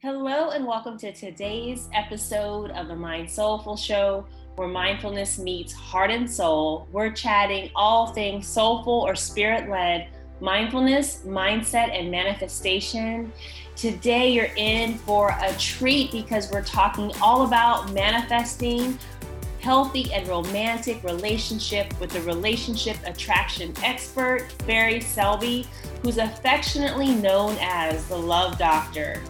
[0.00, 4.24] Hello, and welcome to today's episode of the Mind Soulful Show,
[4.54, 6.86] where mindfulness meets heart and soul.
[6.92, 10.06] We're chatting all things soulful or spirit led
[10.40, 13.32] mindfulness, mindset, and manifestation.
[13.74, 18.96] Today, you're in for a treat because we're talking all about manifesting
[19.58, 25.66] healthy and romantic relationship with the relationship attraction expert, Barry Selby,
[26.02, 29.20] who's affectionately known as the Love Doctor.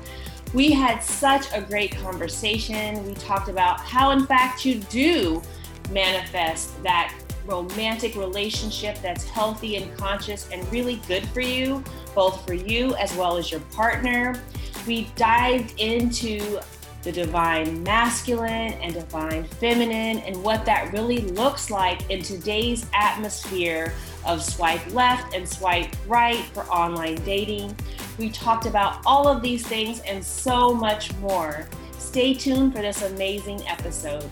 [0.55, 3.05] We had such a great conversation.
[3.07, 5.43] We talked about how, in fact, you do
[5.91, 11.83] manifest that romantic relationship that's healthy and conscious and really good for you,
[12.15, 14.43] both for you as well as your partner.
[14.87, 16.61] We dived into
[17.03, 23.95] the divine masculine and divine feminine and what that really looks like in today's atmosphere
[24.29, 27.75] of swipe left and swipe right for online dating.
[28.19, 31.67] We talked about all of these things and so much more.
[31.93, 34.29] Stay tuned for this amazing episode.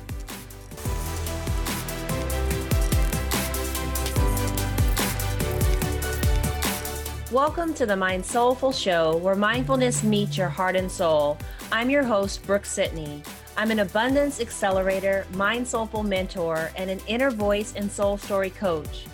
[7.33, 11.39] Welcome to the Mind Soulful Show, where mindfulness meets your heart and soul.
[11.73, 13.23] I'm your host, Brooke Sidney.
[13.57, 19.07] I'm an abundance accelerator, mind soulful mentor, and an inner voice and soul story coach.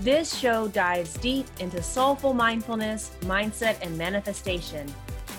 [0.00, 4.90] This show dives deep into soulful mindfulness, mindset, and manifestation.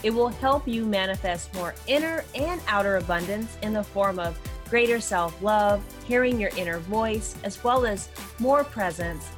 [0.04, 4.38] It will help you manifest more inner and outer abundance in the form of
[4.70, 9.30] greater self love, hearing your inner voice, as well as more presence,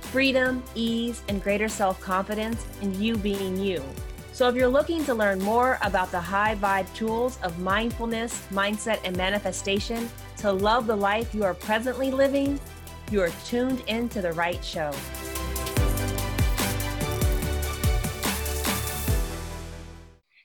[0.00, 3.84] freedom, ease, and greater self confidence in you being you.
[4.32, 8.98] So, if you're looking to learn more about the high vibe tools of mindfulness, mindset,
[9.04, 12.58] and manifestation to love the life you are presently living,
[13.12, 14.90] you are tuned into the right show.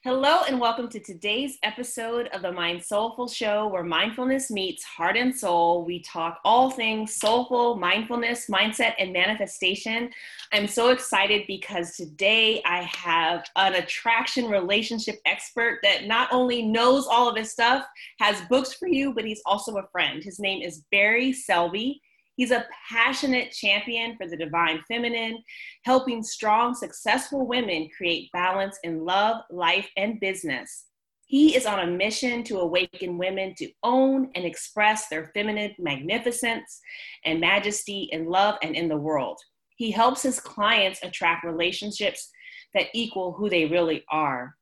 [0.04, 5.16] Hello, and welcome to today's episode of the Mind Soulful Show, where mindfulness meets heart
[5.16, 5.86] and soul.
[5.86, 10.10] We talk all things soulful, mindfulness, mindset, and manifestation.
[10.52, 17.08] I'm so excited because today I have an attraction relationship expert that not only knows
[17.08, 17.86] all of his stuff,
[18.20, 20.22] has books for you, but he's also a friend.
[20.22, 22.02] His name is Barry Selby.
[22.38, 25.40] He's a passionate champion for the divine feminine,
[25.84, 30.86] helping strong, successful women create balance in love, life, and business.
[31.26, 36.80] He is on a mission to awaken women to own and express their feminine magnificence
[37.26, 39.40] and majesty in love and in the world.
[39.76, 42.30] He helps his clients attract relationships
[42.76, 44.56] that equal who they really are.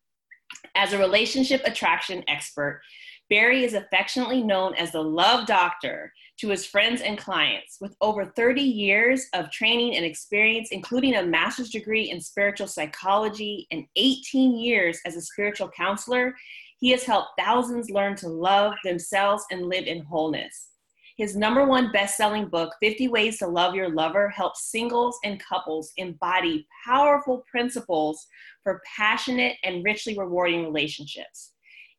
[0.76, 2.82] As a relationship attraction expert,
[3.30, 7.78] Barry is affectionately known as the Love Doctor to his friends and clients.
[7.80, 13.68] With over 30 years of training and experience, including a master's degree in spiritual psychology
[13.72, 16.36] and 18 years as a spiritual counselor,
[16.80, 20.70] he has helped thousands learn to love themselves and live in wholeness.
[21.18, 25.42] His number one best selling book, 50 Ways to Love Your Lover, helps singles and
[25.42, 28.28] couples embody powerful principles
[28.64, 31.54] for passionate and richly rewarding relationships.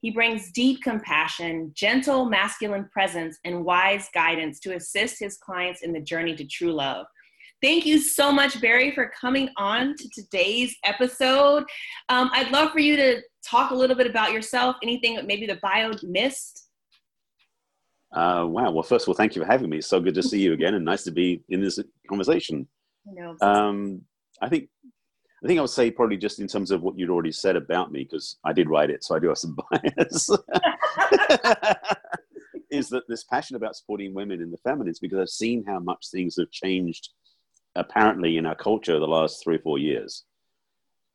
[0.07, 5.93] He brings deep compassion, gentle masculine presence, and wise guidance to assist his clients in
[5.93, 7.07] the journey to true love.
[7.61, 11.65] Thank you so much, Barry, for coming on to today's episode.
[12.09, 15.45] Um, I'd love for you to talk a little bit about yourself, anything that maybe
[15.45, 16.69] the bio missed.
[18.15, 18.71] Uh, wow.
[18.71, 19.79] Well, first of all, thank you for having me.
[19.79, 22.69] It's so good to see you again and nice to be in this conversation.
[23.41, 24.03] Um,
[24.41, 24.69] I think
[25.47, 27.93] I think I would say probably just in terms of what you'd already said about
[27.93, 30.29] me, because I did write it, so I do have some bias.
[32.69, 36.09] is that this passion about supporting women in the feminines because I've seen how much
[36.11, 37.11] things have changed
[37.77, 40.25] apparently in our culture the last three or four years.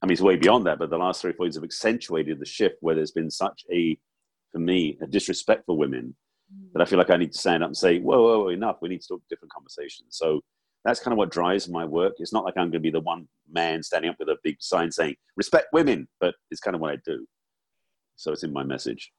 [0.01, 2.39] I mean, it's way beyond that, but the last three or four years have accentuated
[2.39, 3.99] the shift where there's been such a,
[4.53, 6.15] for me, a disrespect for women
[6.49, 6.71] mm.
[6.71, 8.77] that I feel like I need to stand up and say, whoa, whoa, whoa enough.
[8.81, 10.15] We need to talk different conversations.
[10.17, 10.39] So
[10.83, 12.13] that's kind of what drives my work.
[12.17, 14.57] It's not like I'm going to be the one man standing up with a big
[14.59, 17.25] sign saying respect women, but it's kind of what I do.
[18.15, 19.11] So it's in my message.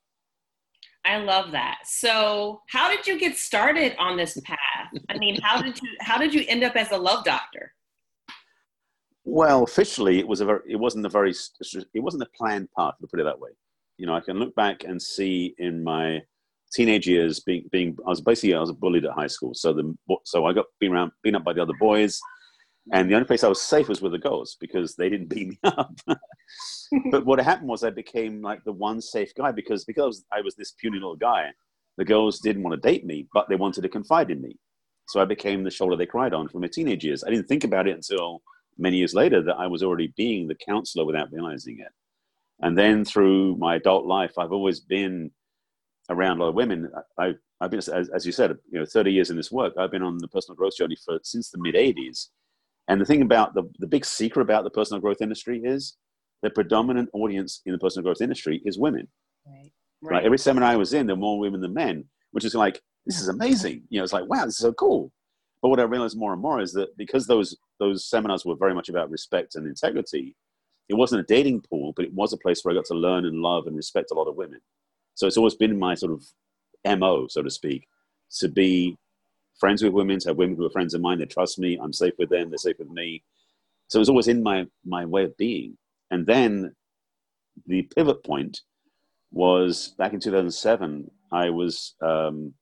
[1.04, 1.78] I love that.
[1.84, 4.58] So, how did you get started on this path?
[5.08, 7.72] I mean, how did you how did you end up as a love doctor?
[9.24, 12.94] Well, officially, it was a very, it wasn't a very it wasn't a planned path
[13.00, 13.50] to put it that way.
[13.98, 16.22] You know, I can look back and see in my
[16.72, 19.54] teenage years being being I was basically I was bullied at high school.
[19.54, 22.20] So the so I got being around being up by the other boys,
[22.92, 25.48] and the only place I was safe was with the girls because they didn't beat
[25.48, 25.94] me up.
[27.10, 30.54] but what happened was I became like the one safe guy because because I was
[30.54, 31.50] this puny little guy.
[31.98, 34.56] The girls didn't want to date me, but they wanted to confide in me.
[35.08, 37.22] So I became the shoulder they cried on from my teenage years.
[37.22, 38.40] I didn't think about it until
[38.78, 41.92] many years later that I was already being the counselor without realizing it.
[42.60, 45.30] And then through my adult life, I've always been
[46.12, 46.90] around a lot of women.
[47.18, 49.74] I, I've been, as, as, you said, you know, 30 years in this work.
[49.78, 52.28] I've been on the personal growth journey for since the mid 80s.
[52.88, 55.96] And the thing about the, the big secret about the personal growth industry is
[56.42, 59.08] the predominant audience in the personal growth industry is women.
[59.46, 59.72] Right.
[60.02, 60.16] Right.
[60.16, 62.82] Like every seminar I was in, there were more women than men, which is like,
[63.06, 63.82] this is amazing.
[63.88, 65.12] You know, it's like, wow, this is so cool.
[65.60, 68.74] But what I realized more and more is that because those those seminars were very
[68.74, 70.36] much about respect and integrity,
[70.88, 73.24] it wasn't a dating pool, but it was a place where I got to learn
[73.24, 74.60] and love and respect a lot of women.
[75.14, 77.86] So it's always been my sort of mo, so to speak,
[78.38, 78.96] to be
[79.58, 81.18] friends with women, to have women who are friends of mine.
[81.18, 81.78] that trust me.
[81.80, 82.50] I'm safe with them.
[82.50, 83.22] They're safe with me.
[83.88, 85.76] So it was always in my my way of being.
[86.10, 86.74] And then
[87.66, 88.60] the pivot point
[89.30, 91.10] was back in 2007.
[91.30, 92.54] I was um,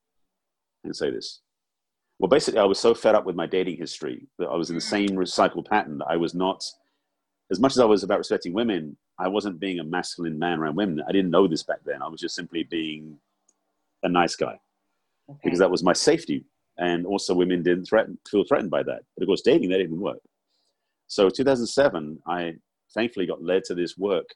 [0.85, 1.41] I can say this.
[2.19, 4.76] Well, basically, I was so fed up with my dating history that I was in
[4.76, 4.91] the mm.
[4.91, 6.02] same recycled pattern.
[6.06, 6.62] I was not,
[7.50, 10.76] as much as I was about respecting women, I wasn't being a masculine man around
[10.76, 11.05] women.
[11.06, 12.02] I didn't know this back then.
[12.02, 13.19] I was just simply being
[14.02, 14.58] a nice guy
[15.28, 15.40] okay.
[15.44, 16.44] because that was my safety.
[16.78, 19.02] And also, women didn't threaten, feel threatened by that.
[19.14, 20.20] But of course, dating, that didn't work.
[21.08, 22.55] So, 2007, I
[22.94, 24.31] thankfully got led to this work,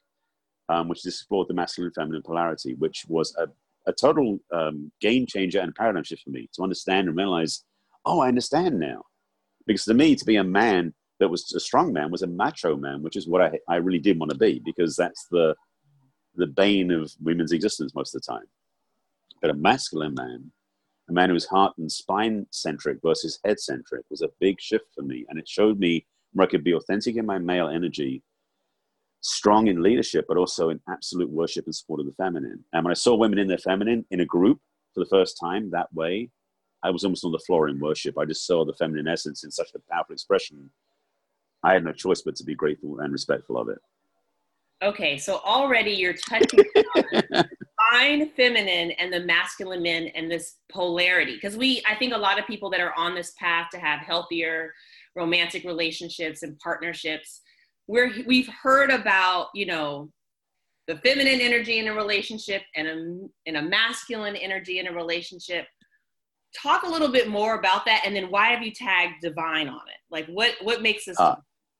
[0.69, 3.47] um, which explored the masculine and feminine polarity, which was a,
[3.89, 7.63] a total um, game changer and paradigm shift for me to understand and realize
[8.05, 9.01] oh, I understand now.
[9.65, 12.75] Because to me, to be a man that was a strong man was a macho
[12.75, 15.55] man, which is what I, I really did want to be, because that's the,
[16.35, 18.45] the bane of women's existence most of the time.
[19.41, 20.51] But a masculine man,
[21.09, 24.85] a man who was heart and spine centric versus head centric, was a big shift
[24.93, 25.25] for me.
[25.29, 28.23] And it showed me where I could be authentic in my male energy,
[29.21, 32.63] strong in leadership, but also in absolute worship and support of the feminine.
[32.73, 34.59] And when I saw women in their feminine in a group
[34.93, 36.29] for the first time that way,
[36.83, 38.17] I was almost on the floor in worship.
[38.17, 40.69] I just saw the feminine essence in such a powerful expression.
[41.65, 43.79] I had no choice but to be grateful and respectful of it.
[44.83, 46.59] Okay, so already you're touching
[46.95, 47.03] on
[47.33, 51.33] divine feminine and the masculine men and this polarity.
[51.33, 54.01] Because we, I think a lot of people that are on this path to have
[54.01, 54.73] healthier
[55.15, 57.41] romantic relationships and partnerships,
[57.87, 60.11] we're, we've heard about, you know,
[60.87, 65.65] the feminine energy in a relationship and a, and a masculine energy in a relationship
[66.61, 69.81] talk a little bit more about that and then why have you tagged divine on
[69.87, 71.35] it like what what makes this uh,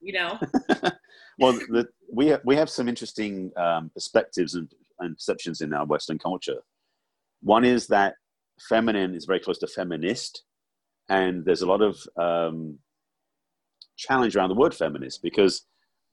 [0.05, 0.39] you know?
[1.37, 5.85] Well the, we have, we have some interesting um, perspectives and, and perceptions in our
[5.85, 6.59] western culture.
[7.41, 8.13] One is that
[8.69, 10.43] feminine is very close to feminist
[11.09, 12.79] and there's a lot of um,
[13.97, 15.65] challenge around the word feminist because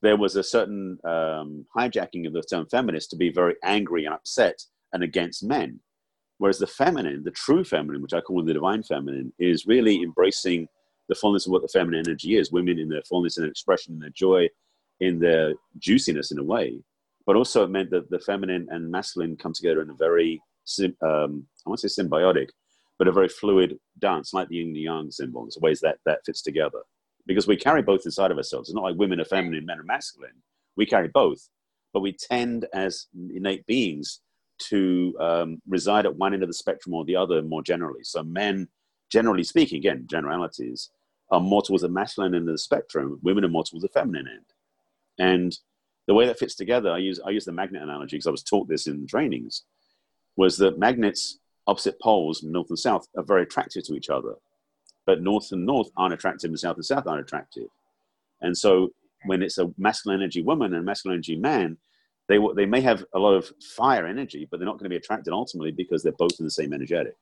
[0.02, 4.14] there was a certain um, hijacking of the term feminist to be very angry and
[4.14, 4.60] upset
[4.92, 5.78] and against men.
[6.38, 10.66] Whereas the feminine, the true feminine, which I call the divine feminine, is really embracing
[11.08, 14.00] the fullness of what the feminine energy is women in their fullness and expression, in
[14.00, 14.48] their joy,
[15.00, 16.78] in their juiciness in a way.
[17.26, 20.40] But also, it meant that the feminine and masculine come together in a very,
[21.02, 22.48] um, I won't say symbiotic,
[22.98, 25.44] but a very fluid dance, like the yin and yang symbol.
[25.44, 26.80] There's ways that that fits together.
[27.26, 28.68] Because we carry both inside of ourselves.
[28.68, 30.42] It's not like women are feminine, men are masculine.
[30.76, 31.48] We carry both.
[31.92, 34.20] But we tend, as innate beings,
[34.70, 38.02] to um, reside at one end of the spectrum or the other more generally.
[38.02, 38.68] So men,
[39.12, 40.90] generally speaking, again, generalities,
[41.30, 43.18] are more towards the masculine end of the spectrum.
[43.22, 44.46] Women are more towards the feminine end.
[45.18, 45.58] And
[46.06, 48.42] the way that fits together, I use, I use the magnet analogy because I was
[48.42, 49.64] taught this in trainings,
[50.36, 54.34] was that magnets, opposite poles, north and south, are very attractive to each other.
[55.04, 57.68] But north and north aren't attractive and south and south aren't attractive.
[58.40, 58.92] And so
[59.26, 61.76] when it's a masculine energy woman and a masculine energy man,
[62.28, 64.96] they, they may have a lot of fire energy, but they're not going to be
[64.96, 67.16] attracted ultimately because they're both in the same energetic.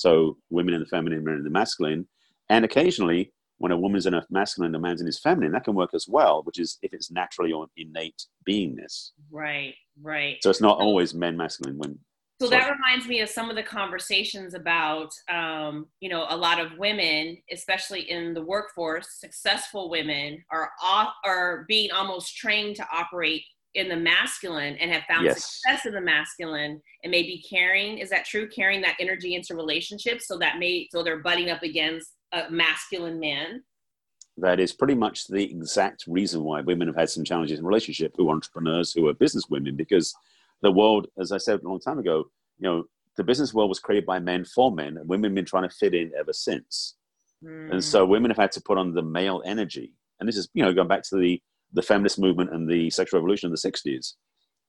[0.00, 2.08] So women in the feminine, men in the masculine.
[2.48, 5.74] And occasionally, when a woman's in a masculine, a man's in his feminine, that can
[5.74, 9.10] work as well, which is if it's naturally or innate beingness.
[9.30, 10.38] Right, right.
[10.40, 11.98] So it's not always men masculine when.
[12.40, 12.62] So sorry.
[12.62, 16.78] that reminds me of some of the conversations about, um, you know, a lot of
[16.78, 23.42] women, especially in the workforce, successful women are off, are being almost trained to operate
[23.74, 25.44] in the masculine and have found yes.
[25.44, 30.26] success in the masculine and maybe carrying is that true carrying that energy into relationships
[30.26, 33.62] so that may so they're butting up against a masculine man
[34.36, 38.12] that is pretty much the exact reason why women have had some challenges in relationship
[38.16, 40.14] who are entrepreneurs who are business women because
[40.62, 42.24] the world as i said a long time ago
[42.58, 42.84] you know
[43.16, 45.74] the business world was created by men for men and women have been trying to
[45.74, 46.96] fit in ever since
[47.44, 47.70] mm.
[47.70, 50.62] and so women have had to put on the male energy and this is you
[50.64, 51.40] know going back to the
[51.72, 54.14] the feminist movement and the sexual revolution in the 60s.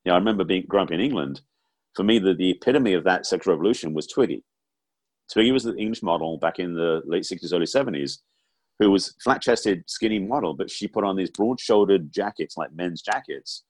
[0.04, 1.42] You know, I remember being growing up in England.
[1.96, 4.44] For me, the, the epitome of that sexual revolution was Twiggy.
[5.32, 8.20] Twiggy was the English model back in the late 60s, early 70s,
[8.80, 12.74] who was flat chested, skinny model, but she put on these broad shouldered jackets, like
[12.74, 13.64] men's jackets,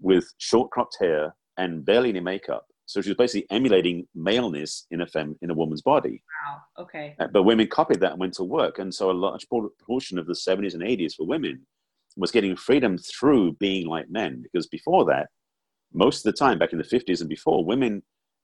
[0.00, 2.66] with short cropped hair and barely any makeup.
[2.86, 6.22] So she was basically emulating maleness in a fem in a woman's body.
[6.46, 6.84] Wow.
[6.84, 7.16] Okay.
[7.18, 10.18] Uh, But women copied that and went to work, and so a large por- portion
[10.18, 11.66] of the 70s and 80s for women
[12.16, 14.42] was getting freedom through being like men.
[14.42, 15.28] Because before that,
[15.92, 18.02] most of the time, back in the 50s and before, women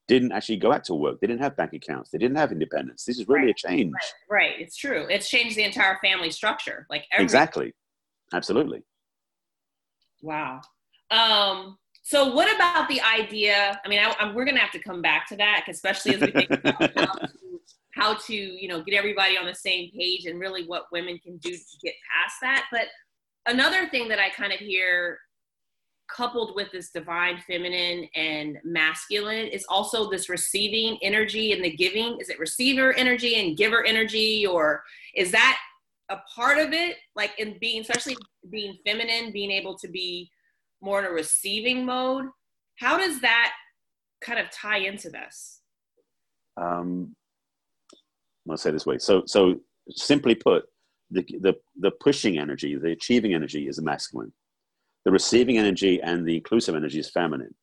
[0.09, 1.21] didn't actually go out to work.
[1.21, 2.11] They didn't have bank accounts.
[2.11, 3.05] They didn't have independence.
[3.05, 3.93] This is really a change.
[4.29, 4.43] Right.
[4.43, 4.61] Right.
[4.61, 5.07] It's true.
[5.09, 6.87] It's changed the entire family structure.
[6.91, 7.73] Like every, Exactly.
[8.33, 8.83] Absolutely.
[10.23, 10.61] Wow.
[11.11, 13.81] Um, so what about the idea?
[13.85, 16.21] I mean, I, I'm, we're going to have to come back to that, especially as
[16.21, 17.29] we think about how to,
[17.95, 21.37] how to, you know, get everybody on the same page and really what women can
[21.39, 22.65] do to get past that.
[22.73, 22.87] But
[23.47, 25.19] another thing that I kind of hear
[26.15, 32.19] coupled with this divine feminine and masculine is also this receiving energy and the giving.
[32.21, 34.83] Is it receiver energy and giver energy, or
[35.15, 35.59] is that
[36.11, 36.97] a part of it?
[37.17, 38.17] Like in being, especially
[38.51, 40.31] being feminine, being able to be
[40.83, 42.27] more in a receiving mode.
[42.79, 43.53] How does that
[44.21, 45.63] kind of tie into this?
[46.57, 47.15] um,
[48.51, 48.99] I'll say it this way.
[48.99, 50.65] So, so simply put,
[51.13, 54.33] the, the, the pushing energy, the achieving energy is masculine.
[55.05, 57.55] The receiving energy and the inclusive energy is feminine.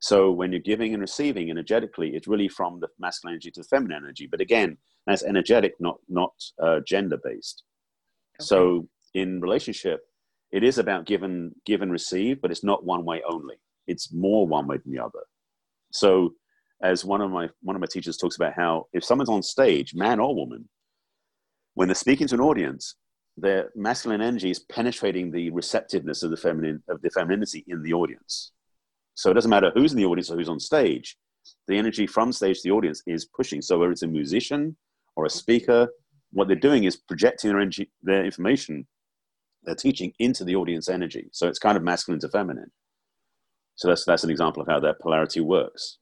[0.00, 3.68] So when you're giving and receiving energetically, it's really from the masculine energy to the
[3.68, 4.26] feminine energy.
[4.26, 6.32] But again, that's energetic, not, not
[6.62, 7.64] uh, gender based.
[8.40, 10.00] So in relationship,
[10.52, 13.56] it is about give and, give and receive, but it's not one way only.
[13.86, 15.20] It's more one way than the other.
[15.92, 16.34] So
[16.82, 19.94] as one of my one of my teachers talks about how if someone's on stage,
[19.94, 20.68] man or woman,
[21.74, 22.96] when they're speaking to an audience,
[23.36, 27.92] their masculine energy is penetrating the receptiveness of the feminine of the femininity in the
[27.92, 28.52] audience.
[29.14, 31.16] So it doesn't matter who's in the audience or who's on stage,
[31.68, 33.62] the energy from stage to the audience is pushing.
[33.62, 34.76] So whether it's a musician
[35.16, 35.88] or a speaker,
[36.32, 38.86] what they're doing is projecting their energy, their information,
[39.64, 41.28] they're teaching into the audience energy.
[41.32, 42.70] So it's kind of masculine to feminine.
[43.74, 45.98] So that's that's an example of how that polarity works.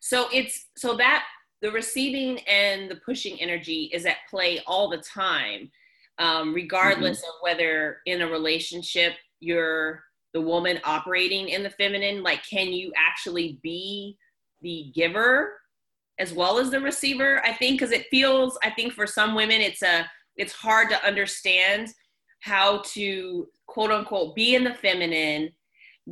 [0.00, 1.24] So it's so that
[1.60, 5.70] the receiving and the pushing energy is at play all the time,
[6.18, 10.02] um, regardless of whether in a relationship you're
[10.34, 12.22] the woman operating in the feminine.
[12.22, 14.16] Like, can you actually be
[14.62, 15.54] the giver
[16.18, 17.44] as well as the receiver?
[17.44, 21.04] I think because it feels, I think for some women, it's a it's hard to
[21.04, 21.88] understand
[22.40, 25.50] how to quote unquote be in the feminine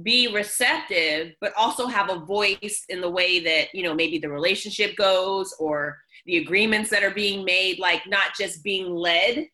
[0.02, 4.28] be receptive but also have a voice in the way that you know maybe the
[4.28, 9.46] relationship goes or the agreements that are being made like not just being led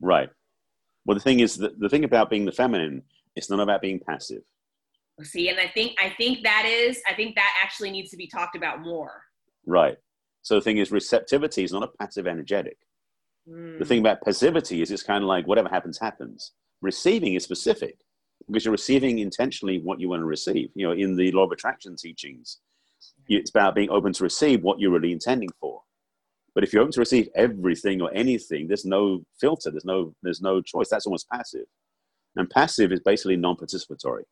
[0.00, 0.28] Right.
[1.06, 3.02] Well, the thing is, the, the thing about being the feminine,
[3.36, 4.42] it's not about being passive.
[5.22, 8.26] see and i think i think that is i think that actually needs to be
[8.26, 9.22] talked about more
[9.66, 9.96] Right.
[10.42, 12.76] So the thing is, receptivity is not a passive energetic.
[13.48, 16.52] Mm, The thing about passivity is it's kind of like whatever happens, happens.
[16.82, 17.96] Receiving is specific
[18.46, 20.70] because you're receiving intentionally what you want to receive.
[20.74, 22.58] You know, in the law of attraction teachings,
[23.28, 25.82] it's about being open to receive what you're really intending for.
[26.54, 29.70] But if you're open to receive everything or anything, there's no filter.
[29.70, 30.88] There's no there's no choice.
[30.88, 31.66] That's almost passive.
[32.36, 34.24] And passive is basically non-participatory.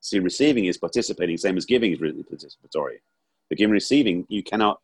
[0.00, 2.96] See, receiving is participating, same as giving is really participatory.
[3.48, 4.80] But giving receiving, you cannot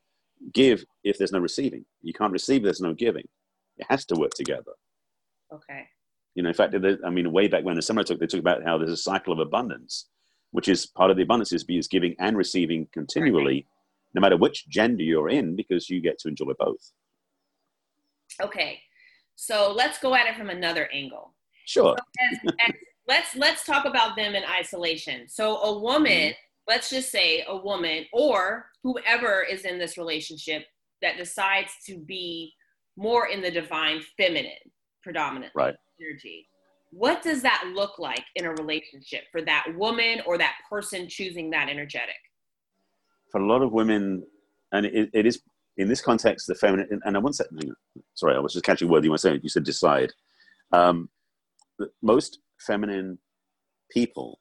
[0.52, 1.84] give if there's no receiving.
[2.02, 3.26] You can't receive if there's no giving.
[3.78, 4.72] It has to work together.
[5.52, 5.88] okay
[6.38, 6.72] You know, in fact,
[7.04, 9.32] I mean, way back when the seminar talk, they talk about how there's a cycle
[9.32, 10.06] of abundance,
[10.52, 13.66] which is part of the abundance is, is giving and receiving continually,
[14.14, 16.92] no matter which gender you're in, because you get to enjoy both.
[18.40, 18.78] okay
[19.34, 21.34] so let's go at it from another angle
[21.66, 21.96] Sure.
[22.30, 22.74] as, as,
[23.08, 25.28] let's let's talk about them in isolation.
[25.28, 26.32] So a woman, Mm-hmm.
[26.68, 30.66] let's just say a woman or whoever is in this relationship
[31.02, 32.52] that decides to be
[32.96, 34.64] more in the divine feminine
[35.02, 35.74] predominantly Right.
[36.00, 36.48] Energy.
[36.90, 41.50] What does that look like in a relationship for that woman or that person choosing
[41.50, 42.16] that energetic?
[43.30, 44.24] For a lot of women,
[44.72, 45.42] and it, it is
[45.76, 47.76] in this context, the feminine, and I won't say, hang on.
[48.14, 49.40] sorry, I was just catching a word you were saying.
[49.42, 50.12] You said decide.
[50.72, 51.08] Um,
[52.02, 53.18] most feminine
[53.90, 54.40] people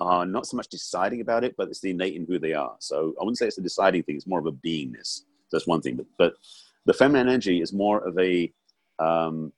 [0.00, 2.74] are not so much deciding about it, but it's the innate in who they are.
[2.78, 4.16] So I wouldn't say it's a deciding thing.
[4.16, 5.22] It's more of a beingness.
[5.52, 5.96] That's one thing.
[5.96, 6.34] But, but
[6.86, 8.52] the feminine energy is more of a,
[8.98, 9.52] um,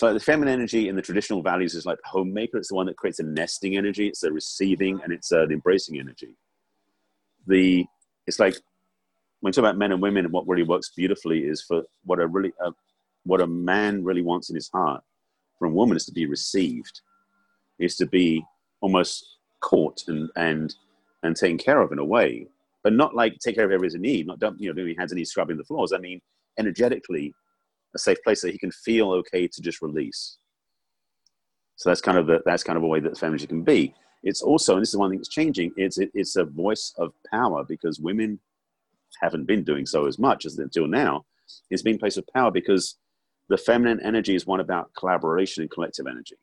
[0.00, 2.56] so the feminine energy in the traditional values is like the homemaker.
[2.56, 4.08] It's the one that creates a nesting energy.
[4.08, 6.38] It's a receiving and it's an embracing energy.
[7.46, 7.84] The,
[8.26, 8.54] it's like
[9.40, 12.18] when you talk about men and women and what really works beautifully is for what
[12.18, 12.70] a really, uh,
[13.24, 15.04] what a man really wants in his heart
[15.58, 17.02] from a woman is to be received,
[17.78, 18.42] is to be
[18.80, 20.76] almost caught and and
[21.22, 22.46] and taken care of in a way,
[22.82, 25.28] but not like take care of every need, not you know doing hands and knees
[25.28, 25.92] scrubbing the floors.
[25.92, 26.22] I mean,
[26.58, 27.34] energetically,
[27.94, 30.38] a safe place that he can feel okay to just release.
[31.76, 33.94] So that's kind of the, that's kind of a way that femininity can be.
[34.22, 35.72] It's also, and this is one thing that's changing.
[35.76, 38.38] It's it, it's a voice of power because women
[39.20, 41.24] haven't been doing so as much as until now.
[41.70, 42.96] It's been a place of power because
[43.48, 46.36] the feminine energy is one about collaboration and collective energy.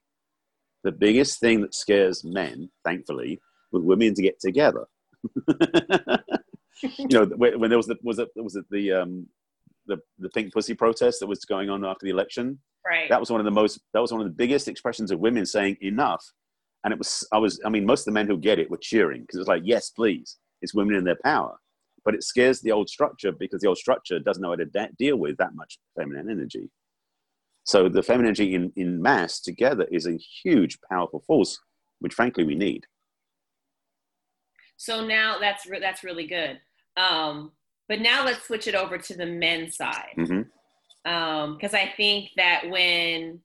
[0.83, 3.39] The biggest thing that scares men, thankfully,
[3.71, 4.85] with women to get together.
[6.81, 9.27] you know, when there was the was it was it the um,
[9.87, 12.59] the the pink pussy protest that was going on after the election?
[12.85, 13.09] Right.
[13.09, 13.79] That was one of the most.
[13.93, 16.23] That was one of the biggest expressions of women saying enough.
[16.83, 17.27] And it was.
[17.31, 17.59] I was.
[17.65, 19.89] I mean, most of the men who get it were cheering because it's like, yes,
[19.89, 20.37] please.
[20.61, 21.55] It's women in their power.
[22.05, 24.89] But it scares the old structure because the old structure doesn't know how to de-
[24.97, 26.69] deal with that much feminine energy.
[27.65, 31.59] So the feminine energy in, in mass together is a huge, powerful force,
[31.99, 32.85] which frankly we need.
[34.77, 36.61] So now that's re- that's really good.
[36.95, 37.51] Um,
[37.87, 40.13] but now let's switch it over to the men's side.
[40.17, 40.41] Mm-hmm
[41.07, 43.39] because um, I think that when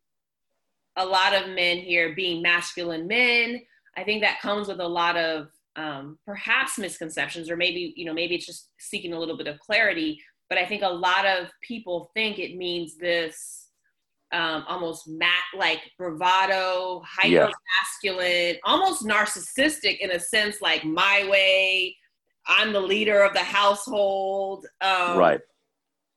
[0.96, 3.62] a lot of men here being masculine men,
[3.96, 5.46] I think that comes with a lot of
[5.76, 9.60] um, perhaps misconceptions, or maybe you know maybe it's just seeking a little bit of
[9.60, 10.20] clarity.
[10.48, 13.68] But I think a lot of people think it means this
[14.32, 18.60] um, almost mat like bravado, hyper masculine, yeah.
[18.64, 21.96] almost narcissistic in a sense, like my way.
[22.46, 24.66] I'm the leader of the household.
[24.80, 25.40] Um, right.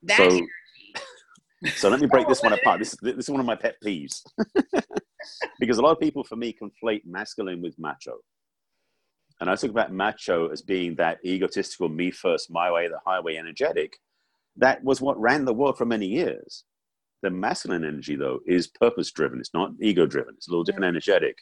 [0.02, 0.40] That so,
[1.76, 2.80] so let me break this one apart.
[2.80, 4.22] This, this is one of my pet peeves.
[5.60, 8.18] because a lot of people, for me, conflate masculine with macho.
[9.40, 13.36] And I talk about macho as being that egotistical, me first, my way, the highway
[13.36, 13.98] energetic.
[14.56, 16.64] That was what ran the world for many years.
[17.22, 19.40] The masculine energy, though, is purpose driven.
[19.40, 20.34] It's not ego driven.
[20.36, 21.36] It's a little different energetic.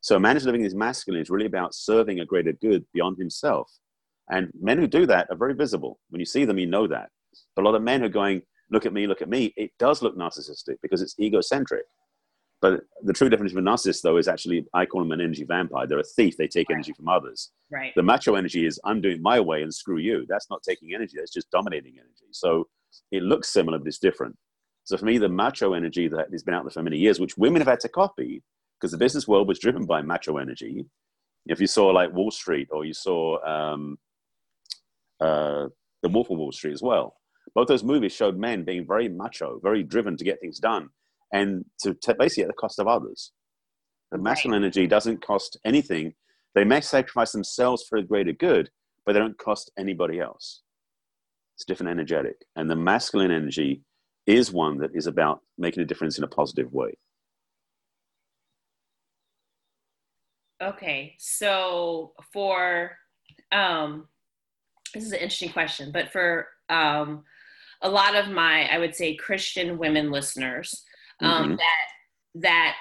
[0.00, 3.18] So, a man who's living his masculine is really about serving a greater good beyond
[3.18, 3.70] himself.
[4.32, 6.00] And men who do that are very visible.
[6.08, 7.10] When you see them, you know that.
[7.54, 9.70] But a lot of men who are going, look at me, look at me, it
[9.78, 11.84] does look narcissistic because it's egocentric.
[12.62, 15.44] But the true definition of a narcissist, though, is actually I call them an energy
[15.44, 15.86] vampire.
[15.86, 16.36] They're a thief.
[16.36, 16.76] They take right.
[16.76, 17.50] energy from others.
[17.70, 17.92] Right.
[17.94, 20.24] The macho energy is I'm doing my way and screw you.
[20.28, 21.16] That's not taking energy.
[21.18, 22.28] That's just dominating energy.
[22.30, 22.68] So
[23.10, 24.36] it looks similar, but it's different.
[24.84, 27.36] So for me, the macho energy that has been out there for many years, which
[27.36, 28.42] women have had to copy,
[28.80, 30.86] because the business world was driven by macho energy.
[31.46, 33.98] If you saw like Wall Street, or you saw um,
[35.22, 35.68] uh,
[36.02, 37.14] the Wolf of Wall Street as well,
[37.54, 40.88] both those movies showed men being very macho, very driven to get things done,
[41.32, 43.32] and to t- basically at the cost of others.
[44.10, 44.66] The masculine right.
[44.66, 46.14] energy doesn't cost anything.
[46.54, 48.70] They may sacrifice themselves for a greater good,
[49.06, 50.62] but they don't cost anybody else.
[51.56, 52.36] It's different energetic.
[52.56, 53.82] And the masculine energy
[54.26, 56.94] is one that is about making a difference in a positive way.
[60.62, 62.92] Okay, so for
[63.50, 64.06] um,
[64.92, 67.24] this is an interesting question, but for um,
[67.82, 70.84] a lot of my, I would say, Christian women listeners
[71.20, 71.56] um, mm-hmm.
[71.56, 71.86] that
[72.34, 72.76] that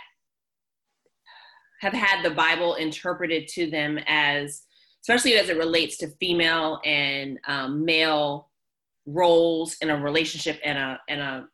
[1.82, 4.64] have had the Bible interpreted to them as,
[5.02, 8.50] especially as it relates to female and um, male
[9.08, 11.48] roles in a relationship and a and a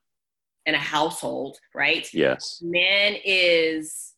[0.65, 2.13] in a household, right?
[2.13, 2.61] Yes.
[2.61, 4.13] Man is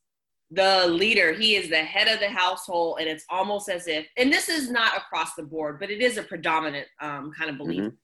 [0.52, 1.34] the leader.
[1.34, 4.72] He is the head of the household, and it's almost as if, and this is
[4.72, 7.82] not across the board, but it is a predominant um, kind of belief.
[7.82, 7.96] Mm-hmm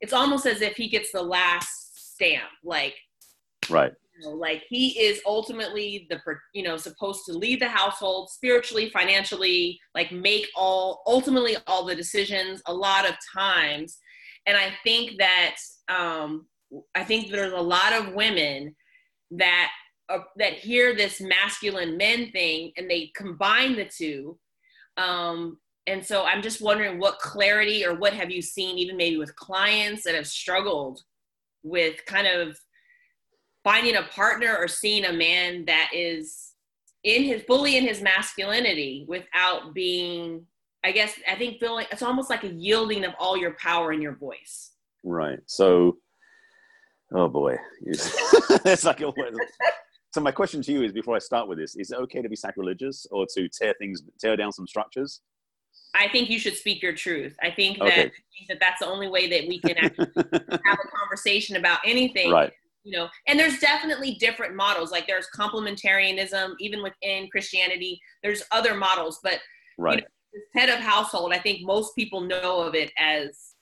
[0.00, 2.94] it's almost as if he gets the last stamp like
[3.68, 6.18] right you know, like he is ultimately the
[6.54, 11.94] you know supposed to lead the household spiritually financially like make all ultimately all the
[11.94, 13.98] decisions a lot of times
[14.46, 15.56] and i think that
[15.88, 16.46] um
[16.94, 18.74] i think there's a lot of women
[19.30, 19.70] that
[20.36, 24.38] that hear this masculine men thing and they combine the two.
[24.96, 29.16] Um and so i'm just wondering what clarity or what have you seen even maybe
[29.16, 31.00] with clients that have struggled
[31.62, 32.58] with kind of
[33.64, 36.52] finding a partner or seeing a man that is
[37.04, 40.44] in his fully in his masculinity without being
[40.84, 44.00] i guess i think feeling it's almost like a yielding of all your power in
[44.02, 44.72] your voice.
[45.02, 45.38] Right.
[45.46, 45.96] So
[47.14, 47.56] oh boy.
[48.64, 49.12] It's like a,
[50.12, 52.28] so my question to you is before i start with this is it okay to
[52.28, 55.22] be sacrilegious or to tear things tear down some structures
[55.94, 57.34] I think you should speak your truth.
[57.42, 58.00] I think that okay.
[58.02, 61.80] I think that that's the only way that we can actually have a conversation about
[61.84, 62.30] anything.
[62.30, 62.52] Right.
[62.84, 64.90] You know, and there's definitely different models.
[64.90, 68.00] Like there's complementarianism, even within Christianity.
[68.22, 69.40] There's other models, but
[69.78, 69.96] right.
[69.96, 73.54] You know, head of household, I think most people know of it as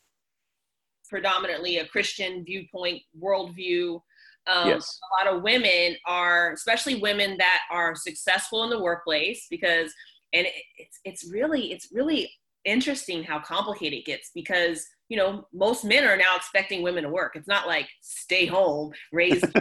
[1.08, 4.00] predominantly a Christian viewpoint, worldview.
[4.48, 4.98] Um, yes.
[5.22, 9.92] A lot of women are, especially women that are successful in the workplace, because
[10.32, 12.30] and it, it's it's really it's really
[12.64, 17.08] interesting how complicated it gets because you know most men are now expecting women to
[17.08, 19.42] work it's not like stay home raise.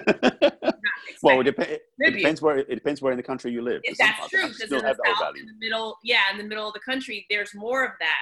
[1.24, 3.82] Well, it, dep- it depends where it depends where in the country you live.
[3.98, 6.80] That's true because in the south, in the middle, yeah, in the middle of the
[6.80, 8.20] country, there's more of that.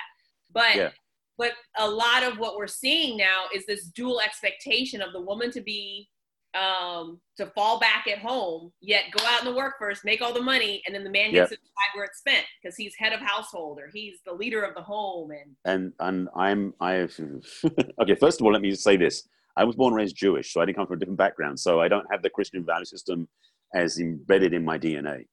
[0.53, 0.89] But yeah.
[1.37, 5.51] but a lot of what we're seeing now is this dual expectation of the woman
[5.51, 6.07] to be
[6.55, 10.33] um, to fall back at home, yet go out in the work first, make all
[10.33, 11.49] the money, and then the man gets yep.
[11.49, 14.73] to decide where it's spent because he's head of household or he's the leader of
[14.75, 15.31] the home.
[15.31, 17.17] And and and I'm I've
[18.01, 18.15] okay.
[18.15, 20.61] First of all, let me just say this: I was born and raised Jewish, so
[20.61, 23.27] I didn't come from a different background, so I don't have the Christian value system
[23.73, 25.25] as embedded in my DNA,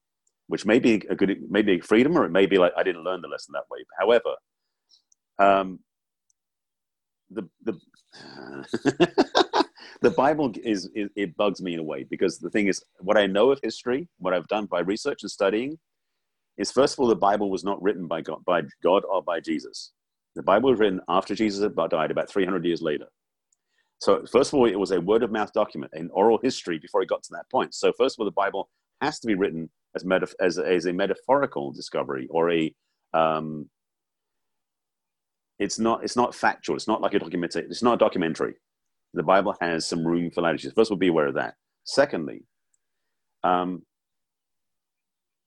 [0.47, 3.03] which may be a good, maybe a freedom, or it may be like I didn't
[3.03, 3.79] learn the lesson that way.
[3.97, 4.35] However,
[5.39, 5.79] um,
[7.29, 7.79] the the
[10.03, 13.17] the Bible is, is, it bugs me in a way because the thing is, what
[13.17, 15.79] I know of history, what I've done by research and studying,
[16.57, 19.39] is first of all, the Bible was not written by God, by God or by
[19.39, 19.93] Jesus.
[20.35, 23.05] The Bible was written after Jesus had died, about 300 years later.
[23.99, 27.01] So first of all, it was a word of mouth document, an oral history before
[27.01, 27.73] it got to that point.
[27.73, 30.91] So first of all, the Bible has to be written as, metaf- as, as a
[30.91, 32.75] metaphorical discovery or a
[33.13, 33.69] um,
[35.59, 36.75] it's not it's not factual.
[36.75, 37.63] It's not like a documentary.
[37.69, 38.55] It's not a documentary
[39.13, 40.73] the Bible has some room for latitude.
[40.75, 41.55] First, we'll be aware of that.
[41.83, 42.43] Secondly,
[43.43, 43.83] um,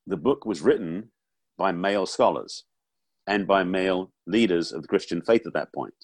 [0.06, 1.10] the book was written
[1.58, 2.64] by male scholars
[3.26, 5.94] and by male leaders of the Christian faith at that point.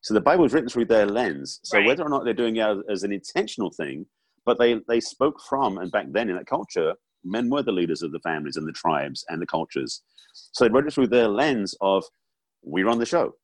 [0.00, 1.60] So the Bible was written through their lens.
[1.62, 1.86] So right.
[1.86, 4.06] whether or not they're doing it as an intentional thing,
[4.46, 8.02] but they, they spoke from, and back then in that culture, men were the leaders
[8.02, 10.02] of the families and the tribes and the cultures.
[10.32, 12.04] So they wrote it through their lens of,
[12.62, 13.34] we run the show.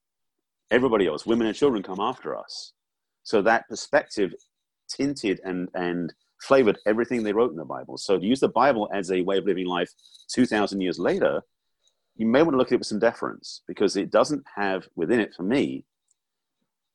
[0.70, 2.72] Everybody else, women and children come after us.
[3.26, 4.32] So that perspective
[4.88, 7.98] tinted and, and flavored everything they wrote in the Bible.
[7.98, 9.90] So to use the Bible as a way of living life
[10.32, 11.42] 2,000 years later,
[12.14, 15.18] you may want to look at it with some deference because it doesn't have within
[15.18, 15.84] it, for me,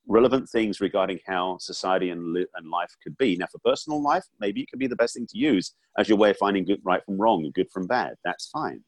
[0.08, 3.36] relevant things regarding how society and, li- and life could be.
[3.36, 6.18] Now, for personal life, maybe it could be the best thing to use as your
[6.18, 8.16] way of finding good right from wrong good from bad.
[8.24, 8.86] That's fine.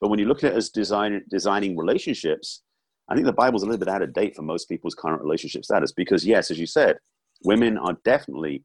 [0.00, 2.62] But when you look at it as design, designing relationships,
[3.10, 5.64] I think the Bible's a little bit out of date for most people's current relationship
[5.64, 6.98] status because, yes, as you said,
[7.44, 8.64] women are definitely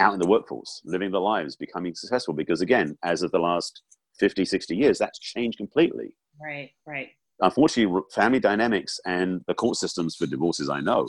[0.00, 2.34] out in the workforce, living their lives, becoming successful.
[2.34, 3.82] Because, again, as of the last
[4.18, 6.12] 50, 60 years, that's changed completely.
[6.40, 7.08] Right, right.
[7.40, 11.08] Unfortunately, family dynamics and the court systems for divorces, I know,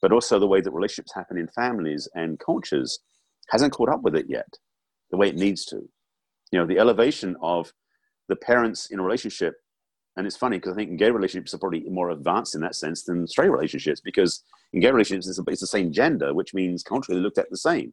[0.00, 2.98] but also the way that relationships happen in families and cultures
[3.50, 4.48] hasn't caught up with it yet
[5.10, 5.76] the way it needs to.
[6.52, 7.72] You know, the elevation of
[8.28, 9.54] the parents in a relationship
[10.16, 13.02] and it's funny because I think gay relationships are probably more advanced in that sense
[13.02, 17.20] than straight relationships because in gay relationships it's, it's the same gender, which means culturally
[17.20, 17.92] looked at the same.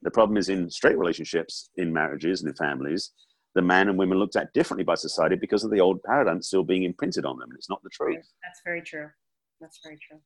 [0.00, 3.12] The problem is in straight relationships, in marriages and in families,
[3.54, 6.64] the man and women looked at differently by society because of the old paradigm still
[6.64, 7.50] being imprinted on them.
[7.50, 8.16] And it's not the truth.
[8.42, 9.10] That's very true.
[9.60, 10.18] That's very true.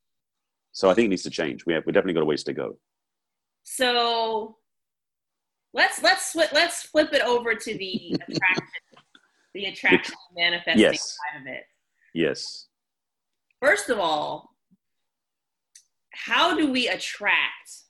[0.72, 1.66] So I think it needs to change.
[1.66, 2.78] We have we definitely got a ways to go.
[3.64, 4.56] So
[5.74, 8.85] let's let's let's flip it over to the attraction
[9.56, 11.16] the attraction manifesting yes.
[11.16, 11.64] side of it.
[12.14, 12.66] Yes.
[13.60, 14.50] First of all,
[16.12, 17.84] how do we attract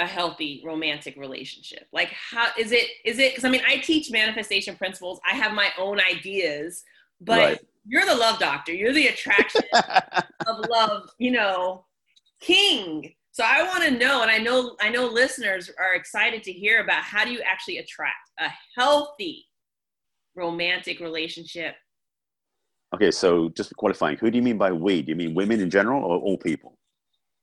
[0.00, 1.86] a healthy romantic relationship?
[1.92, 5.20] Like how is it is it cuz I mean I teach manifestation principles.
[5.28, 6.82] I have my own ideas,
[7.20, 7.60] but right.
[7.86, 8.72] you're the love doctor.
[8.72, 9.62] You're the attraction
[10.46, 11.86] of love, you know,
[12.40, 13.14] king.
[13.30, 16.82] So I want to know and I know I know listeners are excited to hear
[16.82, 19.47] about how do you actually attract a healthy
[20.38, 21.74] romantic relationship.
[22.94, 25.02] Okay, so just qualifying, who do you mean by we?
[25.02, 26.78] Do you mean women in general or all people?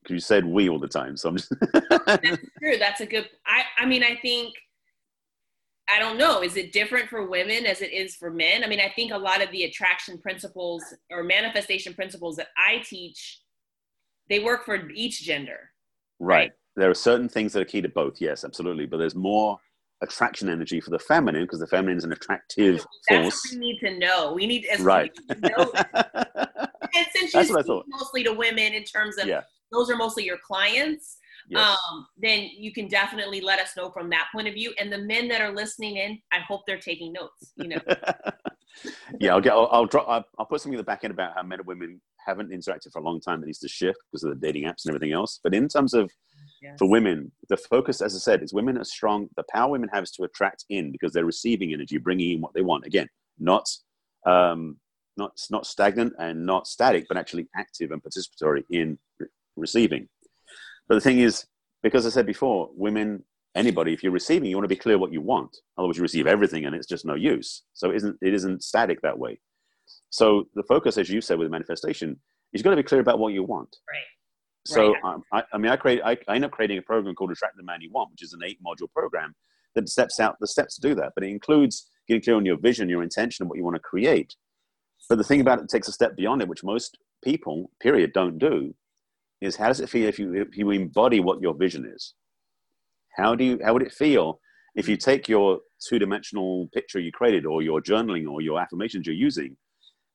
[0.01, 1.53] Because you said we all the time, so I'm just.
[2.05, 2.77] That's true.
[2.79, 3.29] That's a good.
[3.45, 4.53] I I mean, I think.
[5.88, 6.41] I don't know.
[6.41, 8.63] Is it different for women as it is for men?
[8.63, 12.81] I mean, I think a lot of the attraction principles or manifestation principles that I
[12.84, 13.41] teach,
[14.27, 15.60] they work for each gender.
[16.19, 16.38] Right.
[16.38, 16.51] right.
[16.75, 18.19] There are certain things that are key to both.
[18.19, 18.88] Yes, absolutely.
[18.88, 19.60] But there's more
[20.01, 23.41] attraction energy for the feminine because the feminine is an attractive That's force.
[23.51, 24.34] What we need to know.
[24.34, 25.12] We need as right.
[25.29, 25.71] To know
[26.95, 29.41] and since you speak mostly to women in terms of yeah.
[29.71, 31.17] those are mostly your clients,
[31.49, 31.62] yes.
[31.62, 34.73] um, then you can definitely let us know from that point of view.
[34.79, 37.53] And the men that are listening in, I hope they're taking notes.
[37.58, 37.79] You know.
[39.19, 39.53] yeah, I'll get.
[39.53, 40.05] I'll, I'll drop.
[40.08, 42.91] I'll, I'll, put something in the back end about how men and women haven't interacted
[42.91, 43.41] for a long time.
[43.41, 45.39] That needs to shift because of the dating apps and everything else.
[45.43, 46.12] But in terms of
[46.65, 46.75] yes.
[46.80, 49.30] for women, the focus, as I said, is women are strong.
[49.38, 52.54] The power women have is to attract in because they're receiving energy, bringing in what
[52.54, 52.86] they want.
[52.86, 53.08] Again,
[53.39, 53.69] not
[54.25, 54.78] um,
[55.17, 60.08] not not stagnant and not static, but actually active and participatory in re- receiving.
[60.88, 61.45] But the thing is,
[61.84, 63.23] because I said before, women,
[63.56, 65.56] anybody, if you're receiving, you want to be clear what you want.
[65.78, 67.63] Otherwise, you receive everything and it's just no use.
[67.73, 69.39] So it isn't it isn't static that way.
[70.10, 73.19] So the focus, as you said, with manifestation, is you've got to be clear about
[73.19, 73.75] what you want.
[73.89, 74.01] Right.
[74.65, 75.04] So right.
[75.04, 77.56] um, I, I, mean, I create, I, I end up creating a program called Attract
[77.56, 79.36] the Man You Want, which is an eight module program
[79.75, 81.13] that steps out the steps to do that.
[81.13, 83.82] But it includes getting clear on your vision, your intention, and what you want to
[83.82, 84.36] create.
[85.08, 88.39] But the thing about it takes a step beyond it, which most people, period, don't
[88.39, 88.73] do,
[89.41, 92.13] is how does it feel if you if you embody what your vision is?
[93.15, 94.39] How do you how would it feel
[94.75, 99.15] if you take your two-dimensional picture you created or your journaling or your affirmations you're
[99.15, 99.56] using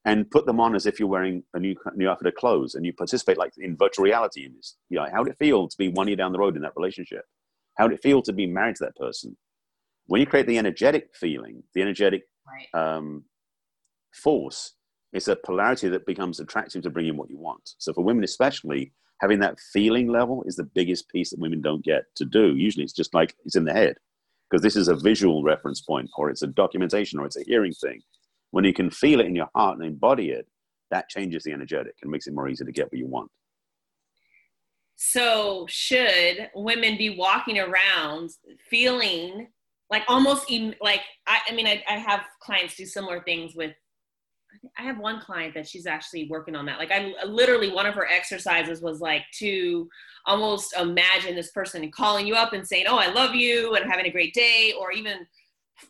[0.05, 2.87] and put them on as if you're wearing a new new outfit of clothes and
[2.87, 4.77] you participate like in virtual reality in this.
[4.89, 6.77] You know how would it feel to be one year down the road in that
[6.77, 7.25] relationship?
[7.77, 9.37] How would it feel to be married to that person?
[10.07, 12.81] When you create the energetic feeling the energetic right.
[12.81, 13.25] um,
[14.13, 14.75] force
[15.13, 17.75] it's a polarity that becomes attractive to bring in what you want.
[17.79, 21.85] So for women especially having that feeling level is the biggest piece that women don't
[21.85, 22.55] get to do.
[22.57, 23.97] Usually it's just like it's in the head
[24.49, 27.73] because this is a visual reference point or it's a documentation or it's a hearing
[27.73, 28.01] thing
[28.51, 30.47] when you can feel it in your heart and embody it,
[30.91, 33.31] that changes the energetic and makes it more easy to get what you want.
[34.97, 38.31] So, should women be walking around
[38.69, 39.49] feeling
[39.91, 43.73] like almost like I, I mean, I, I have clients do similar things with.
[44.77, 46.79] I have one client that she's actually working on that.
[46.79, 49.89] Like, I literally one of her exercises was like to
[50.27, 54.07] almost imagine this person calling you up and saying, "Oh, I love you," and having
[54.07, 55.27] a great day, or even,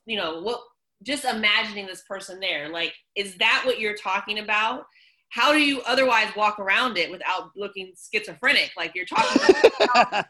[0.06, 0.60] you know, what
[1.02, 2.68] just imagining this person there.
[2.68, 4.84] Like is that what you're talking about?
[5.30, 8.72] How do you otherwise walk around it without looking schizophrenic?
[8.76, 10.24] Like you're talking about,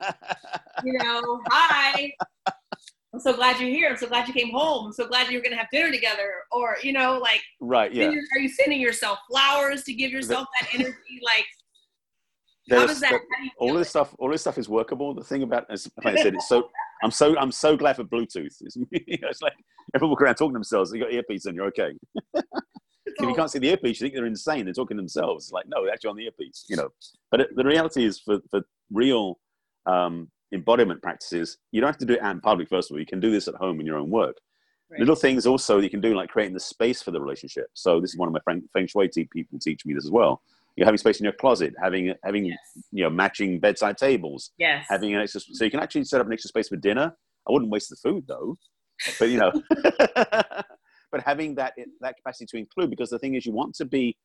[0.85, 2.13] you know hi
[3.13, 3.91] i'm so glad you're here.
[3.91, 4.87] I'm so glad you came home.
[4.87, 6.33] I'm so glad you're gonna have dinner together.
[6.53, 8.13] Or you know like right yeah.
[8.35, 11.21] are you sending yourself flowers to give yourself that energy?
[11.23, 11.47] Like
[12.71, 13.21] how does that,
[13.59, 15.15] all this stuff all this stuff is workable.
[15.15, 16.71] The thing about as i said it's so
[17.03, 18.55] i'm so i'm so glad for bluetooth.
[18.61, 19.55] It's, it's like
[19.95, 21.93] everyone walk around talking to themselves they got earpiece and you're okay.
[23.07, 25.47] If you can't see the earpiece you think they're insane they're talking to themselves.
[25.47, 26.89] It's like no they're actually on the earpiece you know.
[27.31, 29.39] But it, the reality is for for real
[29.85, 33.01] um, embodiment practices you don't have to do it out in public first of all.
[33.01, 34.37] You can do this at home in your own work.
[34.91, 35.01] Right.
[35.01, 37.67] little things also you can do like creating the space for the relationship.
[37.75, 40.41] So this is one of my feng, feng shui people teach me this as well
[40.77, 42.59] you're having space in your closet, having having yes.
[42.93, 45.41] you know matching bedside tables, yes, having an extra.
[45.41, 47.15] So you can actually set up an extra space for dinner.
[47.49, 48.57] I wouldn't waste the food though,
[49.19, 49.53] but you know,
[50.15, 54.17] but having that that capacity to include because the thing is, you want to be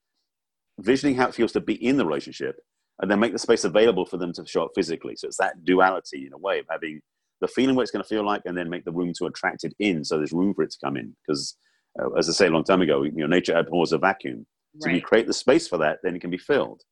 [0.79, 2.57] visioning how it feels to be in the relationship,
[3.01, 5.15] and then make the space available for them to show up physically.
[5.15, 7.01] So it's that duality in a way of having
[7.41, 9.63] the feeling what it's going to feel like, and then make the room to attract
[9.63, 10.05] it in.
[10.05, 11.57] So there's room for it to come in because.
[11.97, 14.45] Uh, as I say a long time ago, you know, nature abhors a vacuum.
[14.79, 14.95] So right.
[14.95, 16.83] you create the space for that, then it can be filled.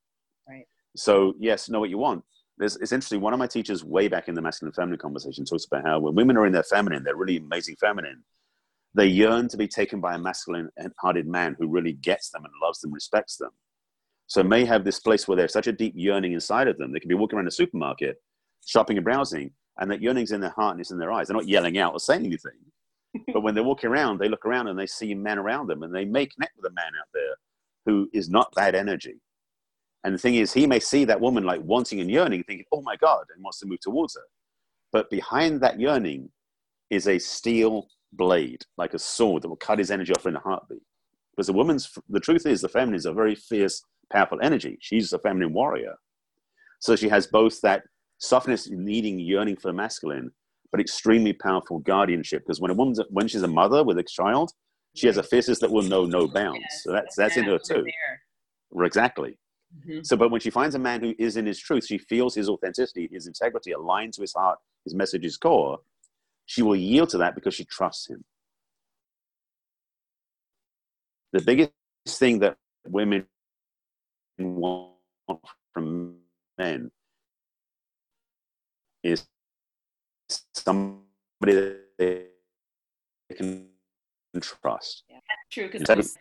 [0.47, 0.65] Right.
[0.95, 2.23] So yes, know what you want.
[2.57, 3.19] There's, it's interesting.
[3.19, 6.15] One of my teachers, way back in the masculine feminine conversation, talks about how when
[6.15, 8.23] women are in their feminine, they're really amazing feminine.
[8.93, 12.79] They yearn to be taken by a masculine-hearted man who really gets them and loves
[12.79, 13.49] them, respects them.
[14.27, 16.93] So may have this place where there's such a deep yearning inside of them.
[16.93, 18.21] They can be walking around a supermarket,
[18.65, 21.27] shopping and browsing, and that yearning's in their heart and it's in their eyes.
[21.27, 22.51] They're not yelling out or saying anything.
[23.33, 25.93] but when they're walking around, they look around and they see men around them, and
[25.93, 27.33] they may connect with a man out there
[27.85, 29.21] who is not that energy.
[30.03, 32.81] And the thing is, he may see that woman like wanting and yearning, thinking, oh
[32.81, 34.23] my God, and wants to move towards her.
[34.91, 36.29] But behind that yearning
[36.89, 40.39] is a steel blade, like a sword that will cut his energy off in a
[40.39, 40.83] heartbeat.
[41.35, 44.77] Because the woman's, the truth is, the feminine is a very fierce, powerful energy.
[44.81, 45.95] She's a feminine warrior.
[46.79, 47.83] So she has both that
[48.19, 50.31] softness, needing, yearning for the masculine,
[50.71, 52.43] but extremely powerful guardianship.
[52.43, 54.51] Because when a woman's, when she's a mother with a child,
[54.95, 56.62] she has a fierceness that will know no bounds.
[56.62, 57.86] Yes, so that's that's in her too.
[58.82, 59.38] Exactly.
[59.79, 60.03] Mm-hmm.
[60.03, 62.47] So, but when she finds a man who is in his truth, she feels his
[62.47, 65.79] authenticity, his integrity aligned to his heart, his message, his core.
[66.45, 68.23] She will yield to that because she trusts him.
[71.32, 71.71] The biggest
[72.08, 73.25] thing that women
[74.38, 74.91] want
[75.73, 76.17] from
[76.58, 76.91] men
[79.03, 79.25] is
[80.53, 82.25] somebody that they
[83.36, 83.72] can
[84.41, 85.03] trust.
[85.09, 86.15] Yeah, that's true because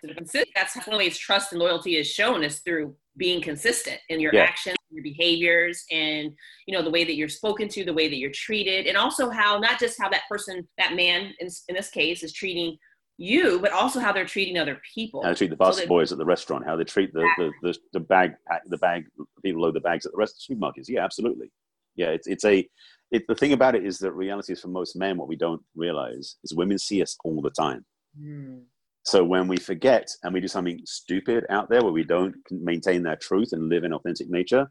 [0.55, 4.43] that's definitely its trust and loyalty is shown is through being consistent in your yeah.
[4.43, 6.33] actions, your behaviors, and
[6.67, 9.31] you know the way that you're spoken to, the way that you're treated, and also
[9.31, 12.77] how not just how that person, that man in, in this case, is treating
[13.19, 15.23] you, but also how they're treating other people.
[15.23, 17.53] How they treat the bus so boys at the restaurant, how they treat the, the,
[17.63, 18.33] the, the, bag,
[18.67, 19.05] the bag,
[19.45, 20.89] people load the bags at the rest of the supermarkets.
[20.89, 21.53] Yeah, absolutely.
[21.95, 22.67] Yeah, it's, it's a,
[23.11, 25.63] it, the thing about it is that reality is for most men, what we don't
[25.77, 27.85] realize is women see us all the time.
[28.21, 28.63] Mm.
[29.05, 33.03] So when we forget and we do something stupid out there where we don't maintain
[33.03, 34.71] that truth and live in authentic nature,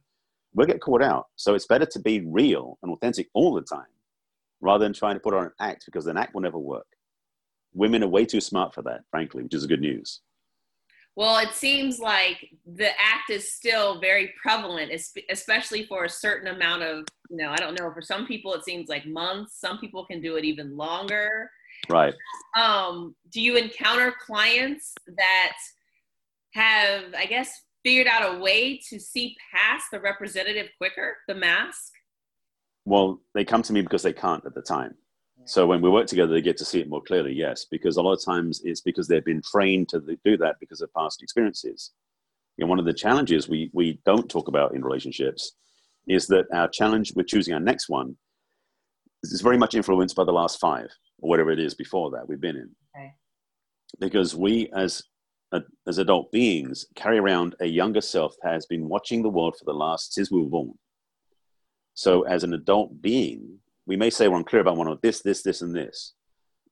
[0.53, 1.25] we'll get caught out.
[1.35, 3.85] So it's better to be real and authentic all the time
[4.61, 6.85] rather than trying to put on an act because an act will never work.
[7.73, 10.21] Women are way too smart for that, frankly, which is good news.
[11.15, 14.91] Well, it seems like the act is still very prevalent,
[15.29, 18.63] especially for a certain amount of, you know, I don't know, for some people it
[18.63, 21.51] seems like months, some people can do it even longer.
[21.89, 22.13] Right.
[22.57, 25.57] Um, do you encounter clients that
[26.53, 27.51] have, I guess,
[27.83, 31.91] figured out a way to see past the representative quicker, the mask?
[32.85, 34.95] Well, they come to me because they can't at the time.
[35.45, 38.01] So when we work together, they get to see it more clearly, yes, because a
[38.01, 41.91] lot of times it's because they've been trained to do that because of past experiences.
[42.59, 45.53] And one of the challenges we, we don't talk about in relationships
[46.07, 48.15] is that our challenge with choosing our next one
[49.23, 52.41] is very much influenced by the last five or whatever it is before that we've
[52.41, 52.69] been in.
[52.95, 53.13] Okay.
[53.99, 55.03] Because we, as
[55.87, 59.65] as adult beings, carry around a younger self that has been watching the world for
[59.65, 60.73] the last since we were born.
[61.93, 65.41] So, as an adult being, we may say we're unclear about one of this, this,
[65.41, 66.13] this, and this.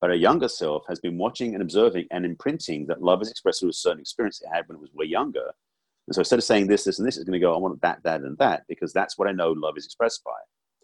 [0.02, 3.60] But our younger self has been watching and observing and imprinting that love is expressed
[3.60, 5.52] through a certain experience it had when it was way younger.
[6.08, 7.82] And so instead of saying this, this, and this, it's going to go, I want
[7.82, 10.32] that, that, and that, because that's what I know love is expressed by.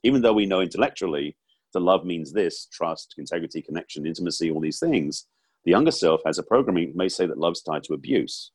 [0.03, 1.35] Even though we know intellectually
[1.73, 5.27] that love means this trust, integrity, connection, intimacy, all these things,
[5.63, 8.51] the younger self, as a programming, may say that love's tied to abuse,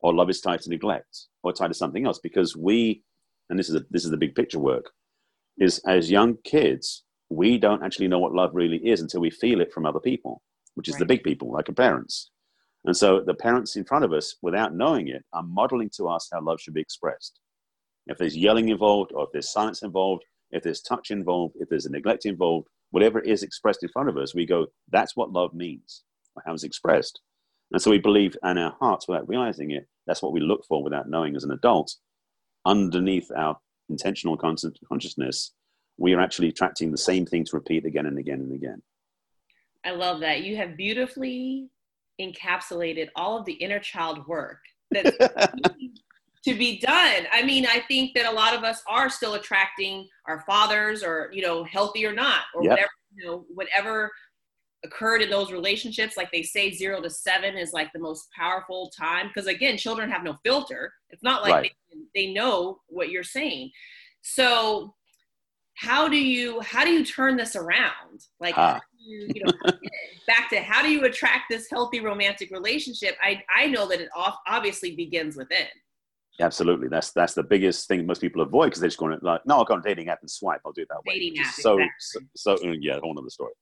[0.00, 3.02] or love is tied to neglect, or tied to something else, because we,
[3.48, 4.92] and this is, a, this is the big picture work,
[5.58, 9.60] is as young kids, we don't actually know what love really is until we feel
[9.60, 10.42] it from other people,
[10.74, 11.00] which is right.
[11.00, 12.30] the big people, like our parents.
[12.84, 16.28] And so the parents in front of us, without knowing it, are modeling to us
[16.32, 17.40] how love should be expressed.
[18.06, 21.86] If there's yelling involved, or if there's silence involved, if there's touch involved, if there's
[21.86, 25.54] a neglect involved, whatever is expressed in front of us, we go, that's what love
[25.54, 26.02] means,
[26.36, 27.20] or how it's expressed.
[27.72, 29.88] And so we believe in our hearts without realizing it.
[30.06, 31.94] That's what we look for without knowing as an adult
[32.66, 33.56] underneath our
[33.88, 35.52] intentional conscious consciousness,
[35.96, 38.82] we are actually attracting the same thing to repeat again and again and again.
[39.84, 40.42] I love that.
[40.42, 41.68] You have beautifully
[42.20, 44.58] encapsulated all of the inner child work
[44.90, 45.16] that's
[46.44, 47.26] to be done.
[47.32, 51.30] I mean, I think that a lot of us are still attracting our fathers or,
[51.32, 52.70] you know, healthy or not, or yep.
[52.70, 54.10] whatever, you know, whatever
[54.84, 58.90] occurred in those relationships like they say zero to seven is like the most powerful
[58.96, 60.92] time because again children have no filter.
[61.10, 61.72] It's not like right.
[62.14, 63.70] they, they know what you're saying.
[64.22, 64.94] So
[65.76, 68.20] how do you how do you turn this around?
[68.40, 68.80] Like ah.
[68.98, 69.52] you, you know
[70.26, 73.16] back to how do you attract this healthy romantic relationship?
[73.22, 74.08] I i know that it
[74.46, 75.66] obviously begins within.
[76.40, 76.88] Absolutely.
[76.88, 79.58] That's that's the biggest thing most people avoid because they're just going to like no
[79.58, 80.60] i'll go on dating app and swipe.
[80.64, 82.28] I'll do it that way dating app, so, exactly.
[82.36, 83.52] so so yeah whole another story.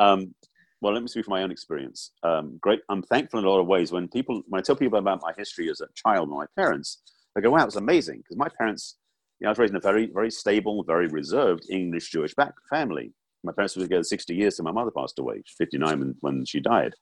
[0.00, 0.34] Um,
[0.80, 2.12] well, let me speak from my own experience.
[2.22, 2.80] Um, great.
[2.88, 3.90] I'm thankful in a lot of ways.
[3.90, 7.02] When people, when I tell people about my history as a child my parents,
[7.34, 8.96] they go, "Wow, it was amazing." Because my parents,
[9.40, 12.54] you know, I was raised in a very, very stable, very reserved English Jewish back
[12.70, 13.12] family.
[13.44, 16.60] My parents were together 60 years, so my mother passed away, 59 when, when she
[16.60, 16.94] died.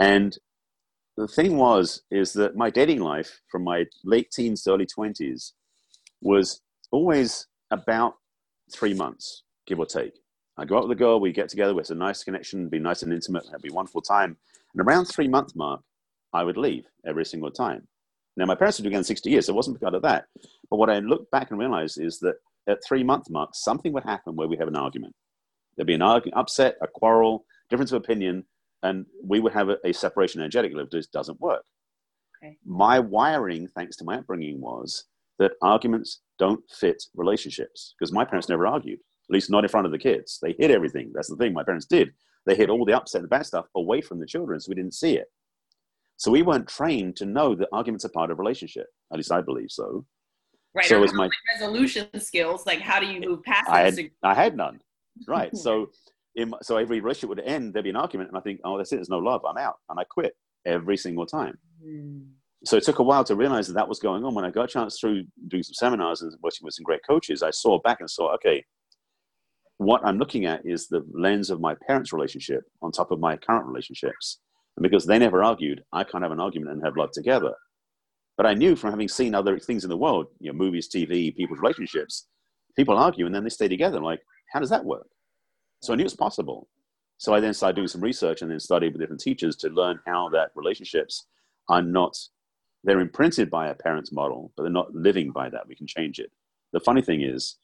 [0.00, 0.36] And
[1.16, 5.52] the thing was, is that my dating life from my late teens to early 20s
[6.20, 8.14] was always about
[8.72, 10.14] three months, give or take.
[10.56, 13.02] I go out with a girl, we get together, it's a nice connection, be nice
[13.02, 14.36] and intimate, have a wonderful time.
[14.72, 15.80] And around three month mark,
[16.32, 17.86] I would leave every single time.
[18.36, 20.26] Now, my parents were together 60 years, so it wasn't because of that.
[20.70, 22.36] But what I look back and realize is that
[22.66, 25.14] at three month mark, something would happen where we have an argument.
[25.76, 28.44] There'd be an argument, upset, a quarrel, difference of opinion,
[28.82, 31.64] and we would have a, a separation energetically if this doesn't work.
[32.42, 32.56] Okay.
[32.64, 35.04] My wiring, thanks to my upbringing, was
[35.38, 39.86] that arguments don't fit relationships because my parents never argued at least not in front
[39.86, 40.38] of the kids.
[40.42, 41.10] They hid everything.
[41.14, 42.10] That's the thing my parents did.
[42.46, 44.94] They hid all the upset and bad stuff away from the children so we didn't
[44.94, 45.26] see it.
[46.16, 48.86] So we weren't trained to know that arguments are part of relationship.
[49.12, 50.04] At least I believe so.
[50.74, 50.86] Right.
[50.86, 53.68] So as my resolution skills, like how do you move past?
[53.68, 54.80] I had, I had none.
[55.26, 55.56] Right.
[55.56, 55.90] so,
[56.34, 57.72] in, so every relationship would end.
[57.72, 58.96] There'd be an argument, and I think, oh, that's it.
[58.96, 59.42] There's no love.
[59.44, 60.34] I'm out, and I quit
[60.66, 61.56] every single time.
[61.84, 62.26] Mm.
[62.64, 64.34] So it took a while to realize that that was going on.
[64.34, 67.42] When I got a chance through doing some seminars and working with some great coaches,
[67.42, 68.64] I saw back and saw, okay,
[69.78, 73.36] what I'm looking at is the lens of my parents' relationship on top of my
[73.36, 74.40] current relationships.
[74.76, 77.54] And because they never argued, I can't have an argument and have love together.
[78.36, 81.34] But I knew from having seen other things in the world, you know, movies, TV,
[81.34, 82.26] people's relationships,
[82.76, 83.98] people argue and then they stay together.
[83.98, 85.06] I'm like, how does that work?
[85.82, 86.68] So I knew it's possible.
[87.18, 90.00] So I then started doing some research and then studied with different teachers to learn
[90.06, 91.26] how that relationships
[91.68, 92.16] are not,
[92.82, 95.66] they're imprinted by a parent's model, but they're not living by that.
[95.68, 96.32] We can change it.
[96.72, 97.56] The funny thing is,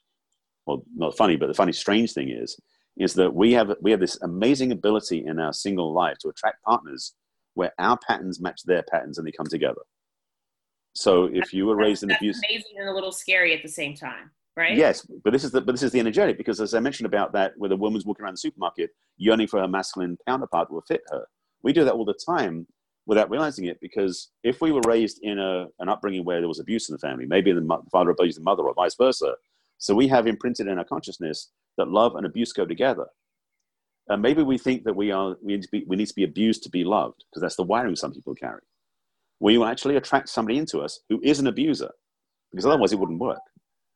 [0.70, 2.58] well, not funny, but the funny, strange thing is,
[2.96, 6.62] is that we have we have this amazing ability in our single life to attract
[6.64, 7.14] partners
[7.54, 9.80] where our patterns match their patterns and they come together.
[10.92, 13.94] So if you were raised in abuse, amazing and a little scary at the same
[13.94, 14.76] time, right?
[14.76, 17.32] Yes, but this is the but this is the energetic because as I mentioned about
[17.32, 21.02] that, where the woman's walking around the supermarket yearning for her masculine counterpart will fit
[21.10, 21.24] her.
[21.62, 22.66] We do that all the time
[23.06, 26.60] without realizing it because if we were raised in a, an upbringing where there was
[26.60, 29.34] abuse in the family, maybe the father abused the mother or vice versa.
[29.80, 33.06] So we have imprinted in our consciousness that love and abuse go together.
[34.08, 36.24] And maybe we think that we, are, we, need to be, we need to be
[36.24, 38.60] abused to be loved because that's the wiring some people carry.
[39.40, 41.90] We will actually attract somebody into us who is an abuser
[42.52, 43.40] because otherwise it wouldn't work.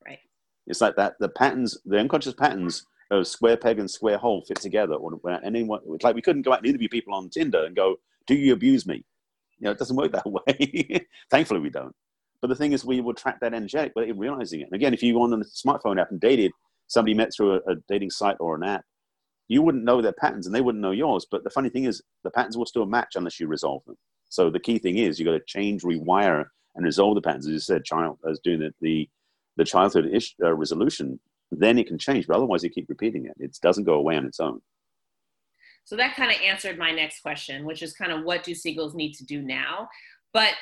[0.06, 0.20] Right.
[0.66, 4.60] It's like that the patterns, the unconscious patterns of square peg and square hole fit
[4.60, 4.94] together.
[4.94, 5.12] Or
[5.44, 8.34] anyone, it's like we couldn't go out and interview people on Tinder and go, do
[8.34, 9.04] you abuse me?
[9.58, 11.06] You know, it doesn't work that way.
[11.30, 11.94] Thankfully, we don't.
[12.44, 14.64] But the thing is, we will track that energetic without realizing it.
[14.64, 16.52] And again, if you go on a smartphone app and dated
[16.88, 18.84] somebody met through a, a dating site or an app,
[19.48, 21.26] you wouldn't know their patterns and they wouldn't know yours.
[21.30, 23.96] But the funny thing is, the patterns will still match unless you resolve them.
[24.28, 27.46] So the key thing is you've got to change, rewire, and resolve the patterns.
[27.46, 29.08] As you said, child as doing the the,
[29.56, 31.18] the childhood ish, uh, resolution,
[31.50, 32.26] then it can change.
[32.26, 33.36] But otherwise, you keep repeating it.
[33.38, 34.60] It doesn't go away on its own.
[35.86, 38.94] So that kind of answered my next question, which is kind of what do seagulls
[38.94, 39.88] need to do now?
[40.34, 40.52] But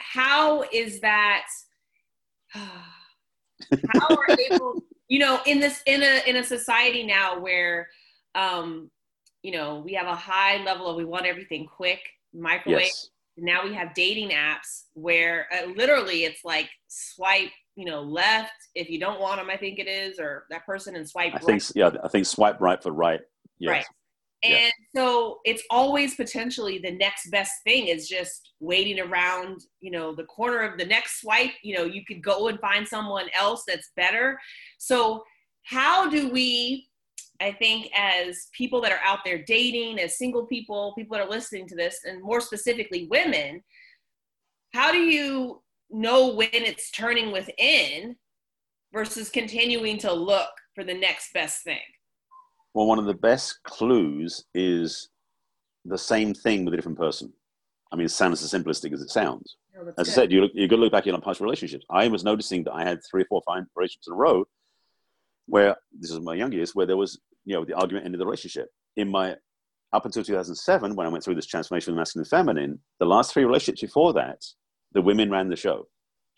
[0.00, 1.46] how is that?
[2.54, 7.88] how are able, you know, in this in a in a society now where,
[8.34, 8.90] um,
[9.42, 12.00] you know, we have a high level of we want everything quick,
[12.34, 12.82] microwave.
[12.82, 13.10] Yes.
[13.36, 18.90] Now we have dating apps where uh, literally it's like swipe, you know, left if
[18.90, 19.48] you don't want them.
[19.48, 21.32] I think it is, or that person and swipe.
[21.32, 21.44] I right.
[21.44, 23.20] think yeah, I think swipe right for right.
[23.58, 23.70] Yes.
[23.70, 23.86] Right.
[24.42, 24.70] And yeah.
[24.96, 30.24] so it's always potentially the next best thing is just waiting around, you know, the
[30.24, 31.52] corner of the next swipe.
[31.62, 34.38] You know, you could go and find someone else that's better.
[34.78, 35.22] So,
[35.64, 36.88] how do we,
[37.40, 41.30] I think, as people that are out there dating, as single people, people that are
[41.30, 43.62] listening to this, and more specifically women,
[44.72, 48.16] how do you know when it's turning within
[48.92, 51.78] versus continuing to look for the next best thing?
[52.74, 55.08] Well, one of the best clues is
[55.84, 57.32] the same thing with a different person.
[57.92, 59.56] I mean, it sounds as simplistic as it sounds.
[59.76, 59.94] As good.
[59.98, 61.84] I said, you look, you got to look back in on past relationships.
[61.90, 64.44] I was noticing that I had three or four fine relationships in a row
[65.46, 68.26] where this is my young years, where there was, you know, the argument ended the
[68.26, 68.68] relationship.
[68.96, 69.36] In my
[69.92, 73.32] up until 2007, when I went through this transformation of masculine and feminine, the last
[73.32, 74.44] three relationships before that,
[74.92, 75.88] the women ran the show.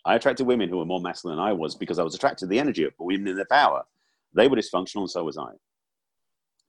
[0.05, 2.47] I attracted women who were more masculine than I was because I was attracted to
[2.47, 3.83] the energy of women in their power.
[4.33, 5.51] They were dysfunctional, and so was I.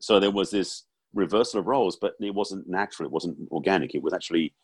[0.00, 0.84] So there was this
[1.14, 3.06] reversal of roles, but it wasn't natural.
[3.06, 3.94] It wasn't organic.
[3.94, 4.54] It was actually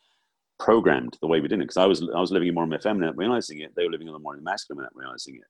[0.59, 1.63] programmed the way we did it.
[1.63, 3.73] Because I was I was living in more in my feminine, realizing it.
[3.77, 5.45] They were living in more in the masculine, realizing it.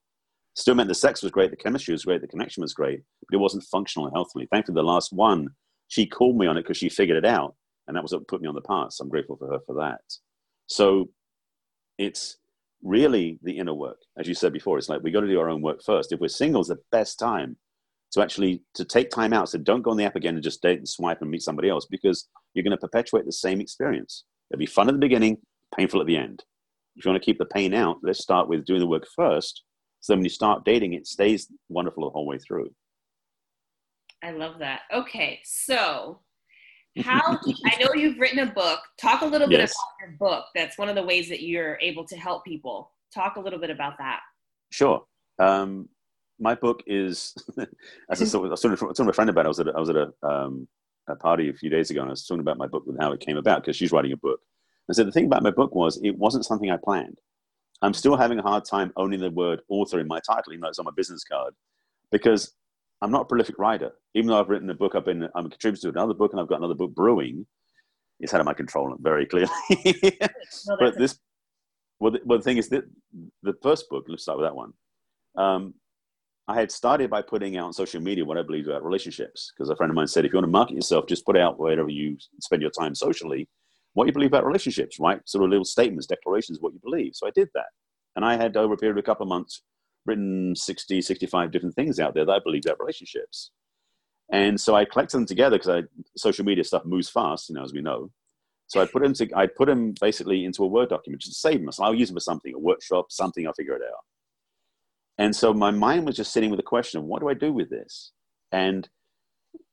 [0.55, 3.37] Still meant the sex was great, the chemistry was great, the connection was great, but
[3.37, 4.49] it wasn't functional and healthily.
[4.51, 5.49] Thankfully, the last one,
[5.89, 7.55] she called me on it because she figured it out,
[7.87, 8.93] and that was what put me on the path.
[8.93, 10.01] So I'm grateful for her for that.
[10.67, 11.09] So
[11.99, 12.37] it's
[12.83, 14.79] really the inner work, as you said before.
[14.79, 16.13] It's like we got to do our own work first.
[16.13, 17.57] If we're single, it's the best time
[18.13, 19.49] to actually to take time out.
[19.49, 21.69] So don't go on the app again and just date and swipe and meet somebody
[21.69, 24.25] else because you're going to perpetuate the same experience.
[24.51, 25.39] It'll be fun at the beginning,
[25.77, 26.43] painful at the end.
[26.97, 29.63] If you want to keep the pain out, let's start with doing the work first.
[30.01, 32.71] So when you start dating, it stays wonderful the whole way through.
[34.23, 34.81] I love that.
[34.93, 36.21] Okay, so
[37.03, 38.81] how I know you've written a book.
[39.01, 39.73] Talk a little bit yes.
[39.73, 40.47] about your book.
[40.55, 42.93] That's one of the ways that you're able to help people.
[43.15, 44.21] Talk a little bit about that.
[44.71, 45.03] Sure.
[45.39, 45.89] Um,
[46.41, 47.35] my book is,
[48.11, 49.47] as I, was talking to a friend about it.
[49.47, 50.67] I was at a, I was at a, um,
[51.09, 53.13] a party a few days ago and I was talking about my book and how
[53.13, 54.41] it came about because she's writing a book.
[54.89, 57.19] I said the thing about my book was it wasn't something I planned.
[57.83, 60.69] I'm still having a hard time owning the word author in my title, even though
[60.69, 61.55] it's on my business card,
[62.11, 62.53] because
[63.01, 63.93] I'm not a prolific writer.
[64.15, 66.41] Even though I've written a book, I've been I'm a contributor to another book, and
[66.41, 67.47] I've got another book brewing.
[68.19, 69.49] It's out of my control very clearly.
[69.71, 71.19] no, but this,
[72.01, 72.85] well the, well, the thing is that
[73.43, 74.05] the first book.
[74.09, 74.73] Let's start with that one.
[75.37, 75.75] Um,
[76.51, 79.53] I had started by putting out on social media what I believe about relationships.
[79.55, 81.61] Because a friend of mine said, if you want to market yourself, just put out
[81.61, 83.49] wherever you spend your time socially,
[83.95, 85.21] what you believe about relationships, right?
[85.29, 87.13] Sort of little statements, declarations, what you believe.
[87.15, 87.67] So I did that.
[88.17, 89.63] And I had, over a period of a couple of months,
[90.07, 93.53] written 60, 65 different things out there that I believe about relationships.
[94.33, 95.85] And so I collected them together because
[96.17, 98.11] social media stuff moves fast, you know, as we know.
[98.67, 101.49] So I put them to, I put them basically into a Word document just to
[101.49, 101.71] save them.
[101.71, 104.05] So I'll use them for something, a workshop, something, I'll figure it out.
[105.21, 107.53] And so my mind was just sitting with the question of what do I do
[107.53, 108.13] with this?
[108.53, 108.89] And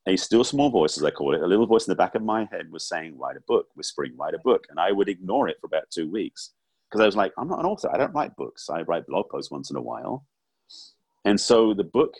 [0.06, 2.22] a still small voice, as I call it, a little voice in the back of
[2.22, 4.66] my head was saying, write a book, whispering, write a book.
[4.68, 6.52] And I would ignore it for about two weeks
[6.88, 7.90] because I was like, I'm not an author.
[7.90, 8.68] I don't write books.
[8.68, 10.26] I write blog posts once in a while.
[11.24, 12.12] And so the book,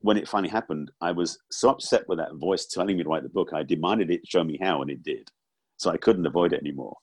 [0.00, 3.22] when it finally happened, I was so upset with that voice telling me to write
[3.22, 3.54] the book.
[3.54, 5.30] I demanded it show me how, and it did.
[5.78, 6.98] So I couldn't avoid it anymore.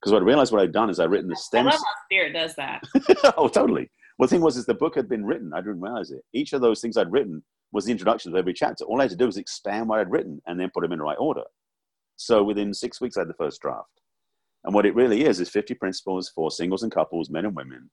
[0.00, 1.66] Because what I realized what I'd done is I'd written the stems.
[1.66, 2.84] I love how spirit does that.
[3.36, 3.90] oh, totally.
[4.18, 5.52] Well, the thing was, is the book had been written.
[5.54, 6.24] I didn't realize it.
[6.32, 7.42] Each of those things I'd written
[7.72, 8.84] was the introduction of every chapter.
[8.84, 10.98] All I had to do was expand what I'd written and then put them in
[10.98, 11.44] the right order.
[12.16, 14.00] So within six weeks, I had the first draft.
[14.64, 17.90] And what it really is is 50 principles for singles and couples, men and women,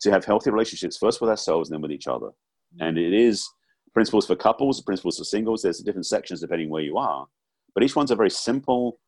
[0.00, 2.30] to have healthy relationships first with ourselves and then with each other.
[2.76, 2.88] Mm.
[2.88, 3.48] And it is
[3.92, 5.62] principles for couples, principles for singles.
[5.62, 7.26] There's different sections depending where you are,
[7.74, 8.98] but each one's a very simple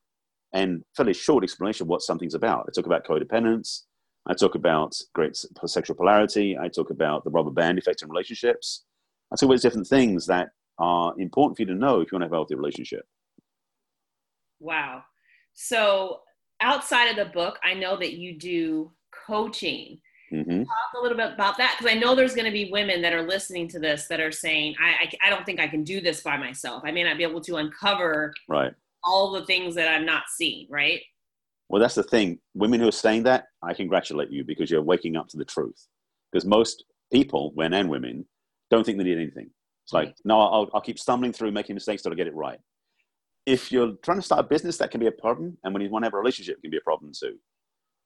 [0.54, 2.66] and fairly short explanation of what something's about.
[2.68, 3.82] I talk about codependence.
[4.28, 6.58] I talk about great sexual polarity.
[6.58, 8.84] I talk about the rubber band effect in relationships.
[9.32, 12.22] I talk about different things that are important for you to know if you want
[12.22, 13.06] to have a healthy relationship.
[14.60, 15.02] Wow.
[15.54, 16.20] So
[16.60, 18.92] outside of the book, I know that you do
[19.26, 20.00] coaching.
[20.32, 20.64] Mm-hmm.
[20.64, 23.12] Talk a little bit about that because I know there's going to be women that
[23.12, 26.00] are listening to this that are saying, I, I, I, don't think I can do
[26.00, 26.82] this by myself.
[26.84, 28.72] I may not be able to uncover right.
[29.04, 31.00] all the things that I'm not seeing, right?
[31.68, 32.38] Well, that's the thing.
[32.54, 35.86] Women who are saying that, I congratulate you because you're waking up to the truth.
[36.30, 38.24] Because most people, men and women,
[38.70, 39.50] don't think they need anything.
[39.84, 42.58] It's like, no, I'll, I'll keep stumbling through, making mistakes till I get it right.
[43.46, 45.56] If you're trying to start a business, that can be a problem.
[45.62, 47.38] And when you want to have a relationship, it can be a problem too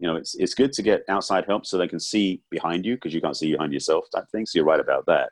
[0.00, 2.94] you know, it's, it's good to get outside help so they can see behind you
[2.94, 4.46] because you can't see behind yourself type thing.
[4.46, 5.30] So you're right about that.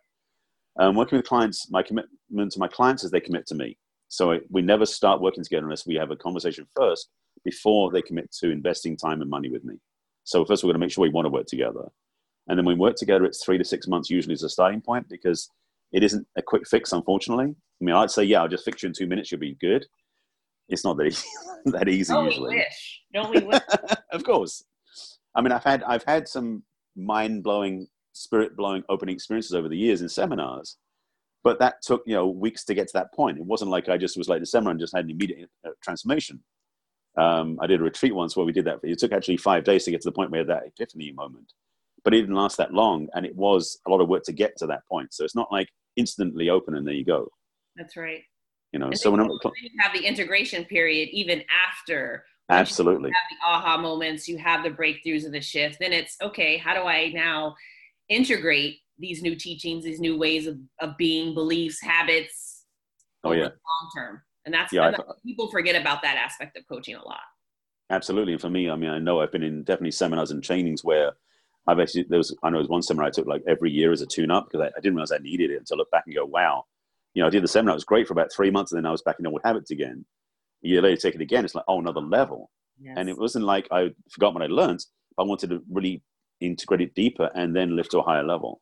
[0.79, 3.79] Um, working with clients, my commitment to my clients is they commit to me.
[4.09, 7.09] So we never start working together unless we have a conversation first
[7.45, 9.77] before they commit to investing time and money with me.
[10.25, 11.89] So first we're going to make sure we want to work together.
[12.49, 14.81] And then when we work together, it's three to six months usually as a starting
[14.81, 15.51] point because
[15.93, 17.55] it isn't a quick fix, unfortunately.
[17.81, 19.85] I mean, I'd say, yeah, I'll just fix you in two minutes, you'll be good
[20.69, 21.27] it's not that easy.
[21.67, 22.51] that easy Don't usually.
[22.51, 23.03] We wish.
[23.13, 23.63] Don't we wish?
[24.13, 24.65] of course.
[25.35, 26.63] I mean, I've had I've had some
[26.97, 30.77] mind blowing, spirit blowing opening experiences over the years in seminars,
[31.45, 33.39] but that took you know weeks to get to that point.
[33.39, 35.71] It wasn't like I just was like the seminar and just had an immediate uh,
[35.83, 36.43] transformation.
[37.19, 38.81] Um, I did a retreat once where we did that.
[38.83, 41.53] It took actually five days to get to the point where that epiphany moment,
[42.05, 44.57] but it didn't last that long, and it was a lot of work to get
[44.59, 45.13] to that point.
[45.13, 47.29] So it's not like instantly open and there you go.
[47.77, 48.23] That's right
[48.73, 53.31] you know and so when you have the integration period even after absolutely you have
[53.31, 56.83] the aha moments you have the breakthroughs of the shift then it's okay how do
[56.83, 57.55] i now
[58.09, 62.65] integrate these new teachings these new ways of, of being beliefs habits
[63.25, 64.93] oh yeah long term and that's, yeah,
[65.25, 67.21] people forget about that aspect of coaching a lot
[67.91, 70.83] absolutely and for me i mean i know i've been in definitely seminars and trainings
[70.83, 71.13] where
[71.67, 73.93] i've actually there was i know there was one seminar i took like every year
[73.93, 75.91] as a tune up because I, I didn't realize i needed it until I look
[75.91, 76.65] back and go wow
[77.15, 77.73] you know, I did the seminar.
[77.73, 79.73] It was great for about three months, and then I was back in old habits
[79.73, 80.05] again.
[80.65, 81.45] A year later, take it again.
[81.45, 82.49] It's like, oh, another level.
[82.81, 82.95] Yes.
[82.97, 84.85] And it wasn't like I forgot what I learned,
[85.17, 86.03] but I wanted to really
[86.41, 88.61] integrate it deeper and then lift to a higher level.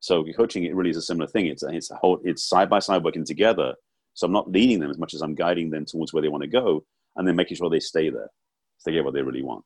[0.00, 1.46] So coaching, it really is a similar thing.
[1.46, 3.74] It's it's a whole, it's side by side working together.
[4.14, 6.42] So I'm not leading them as much as I'm guiding them towards where they want
[6.42, 6.84] to go,
[7.16, 8.30] and then making sure they stay there,
[8.78, 9.64] so they get what they really want.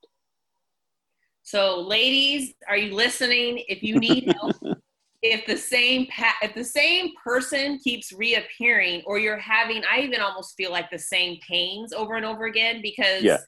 [1.42, 3.64] So, ladies, are you listening?
[3.68, 4.56] If you need help
[5.24, 10.20] if the same pa- if the same person keeps reappearing or you're having i even
[10.20, 13.38] almost feel like the same pains over and over again because yeah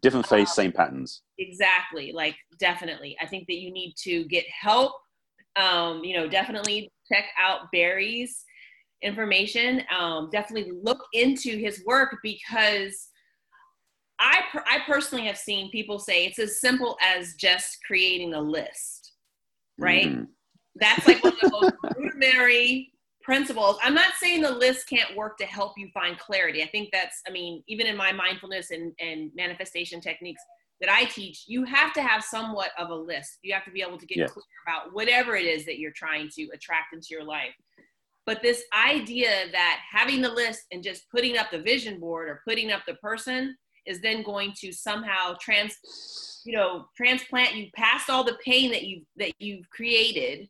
[0.00, 4.44] different face um, same patterns exactly like definitely i think that you need to get
[4.48, 4.92] help
[5.56, 8.44] um, you know definitely check out barry's
[9.02, 13.08] information um, definitely look into his work because
[14.18, 18.40] I, per- I personally have seen people say it's as simple as just creating a
[18.40, 19.12] list
[19.78, 20.26] right mm
[20.76, 22.92] that's like one of the most rudimentary
[23.22, 23.76] principles.
[23.82, 26.62] I'm not saying the list can't work to help you find clarity.
[26.62, 30.42] I think that's, I mean, even in my mindfulness and, and manifestation techniques
[30.80, 33.38] that I teach, you have to have somewhat of a list.
[33.42, 34.32] You have to be able to get yes.
[34.32, 37.54] clear about whatever it is that you're trying to attract into your life.
[38.26, 42.40] But this idea that having the list and just putting up the vision board or
[42.46, 43.56] putting up the person
[43.86, 48.84] is then going to somehow trans you know transplant you past all the pain that
[48.84, 50.48] you that you've created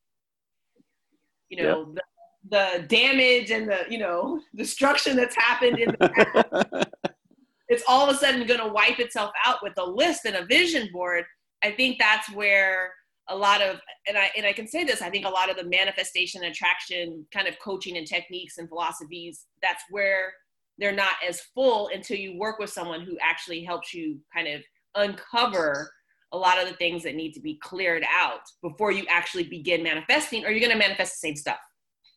[1.49, 2.05] you know, yep.
[2.51, 6.87] the, the, damage and the, you know, destruction that's happened in the past.
[7.68, 10.45] it's all of a sudden going to wipe itself out with a list and a
[10.47, 11.25] vision board.
[11.62, 12.93] I think that's where
[13.29, 15.57] a lot of and I and I can say this, I think a lot of
[15.57, 20.33] the manifestation attraction kind of coaching and techniques and philosophies, that's where
[20.79, 24.61] they're not as full until you work with someone who actually helps you kind of
[24.97, 25.91] uncover
[26.33, 29.83] a lot of the things that need to be cleared out before you actually begin
[29.83, 31.59] manifesting, or you're going to manifest the same stuff.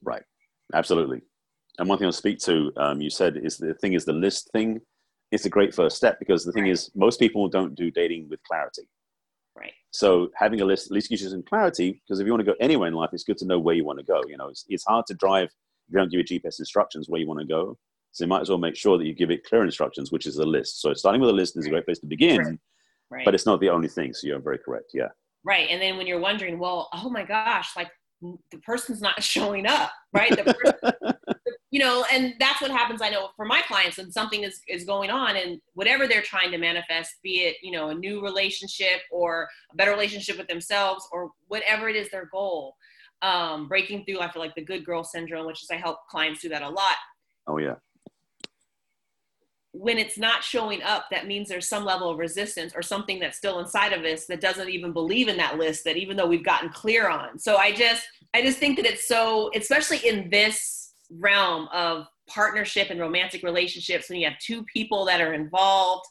[0.03, 0.24] Right.
[0.74, 1.22] Absolutely.
[1.78, 4.49] And one thing I'll speak to, um, you said, is the thing is the list
[4.51, 4.82] thing.
[5.32, 6.72] It's a great first step because the thing right.
[6.72, 8.88] is, most people don't do dating with clarity.
[10.02, 10.10] Right.
[10.10, 12.52] So having a list at least gives you some clarity because if you want to
[12.52, 14.22] go anywhere in life, it's good to know where you want to go.
[14.28, 17.20] You know, it's, it's hard to drive if you don't give your GPS instructions where
[17.20, 17.78] you want to go.
[18.12, 20.38] So you might as well make sure that you give it clear instructions, which is
[20.38, 20.82] a list.
[20.82, 22.39] So starting with a list is a great place to begin.
[22.39, 22.60] Right.
[23.10, 23.26] Right.
[23.26, 24.14] But it's not the only thing.
[24.14, 24.91] So you're very correct.
[24.93, 25.08] Yeah.
[25.43, 25.70] Right.
[25.70, 27.89] And then when you're wondering, well, oh my gosh, like
[28.22, 30.32] the person's not showing up, right?
[30.32, 31.14] The, person,
[31.70, 33.01] you know, and that's what happens.
[33.01, 36.51] I know for my clients, when something is is going on, and whatever they're trying
[36.51, 41.07] to manifest, be it you know a new relationship or a better relationship with themselves,
[41.11, 42.76] or whatever it is their goal,
[43.22, 44.22] um, breaking through.
[44.22, 46.70] I feel like the good girl syndrome, which is I help clients do that a
[46.70, 46.95] lot.
[47.47, 47.76] Oh yeah.
[49.74, 53.38] When it's not showing up, that means there's some level of resistance or something that's
[53.38, 55.84] still inside of us that doesn't even believe in that list.
[55.84, 59.05] That even though we've gotten clear on, so I just I just think that it's
[59.05, 60.77] so, especially in this
[61.10, 66.05] realm of partnership and romantic relationships when you have two people that are involved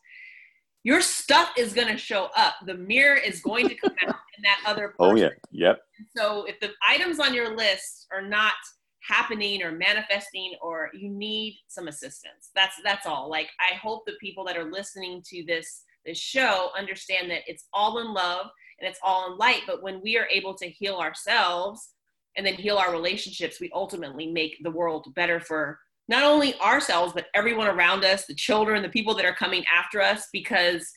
[0.86, 2.55] your stuff is going to show up.
[2.64, 5.26] The mirror is going to come out in that other oh, person.
[5.26, 5.66] oh yeah.
[5.66, 5.80] Yep.
[6.16, 8.55] So if the items on your list are not
[9.03, 13.28] happening or manifesting or you need some assistance that's that's all.
[13.28, 17.66] Like i hope the people that are listening to this this show understand that it's
[17.72, 18.47] all in love
[18.80, 21.90] and it's all in light but when we are able to heal ourselves
[22.37, 25.78] and then heal our relationships, we ultimately make the world better for
[26.09, 30.01] not only ourselves, but everyone around us, the children, the people that are coming after
[30.01, 30.89] us, because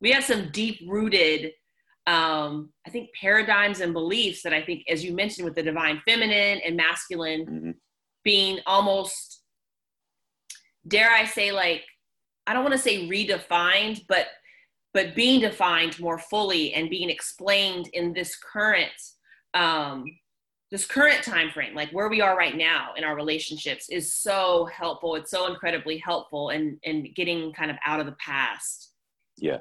[0.00, 1.52] we have some deep rooted,
[2.06, 6.02] um, I think, paradigms and beliefs that I think, as you mentioned, with the divine
[6.06, 7.70] feminine and masculine mm-hmm.
[8.24, 9.42] being almost,
[10.88, 11.84] dare I say, like,
[12.46, 14.26] I don't want to say redefined, but
[14.94, 18.94] but being defined more fully and being explained in this current
[19.52, 20.06] um,
[20.76, 24.66] this current time frame like where we are right now in our relationships is so
[24.66, 25.14] helpful.
[25.14, 28.92] It's so incredibly helpful in in getting kind of out of the past.
[29.38, 29.58] Yeah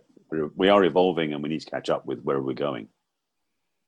[0.58, 2.90] we are evolving and we need to catch up with where we're going.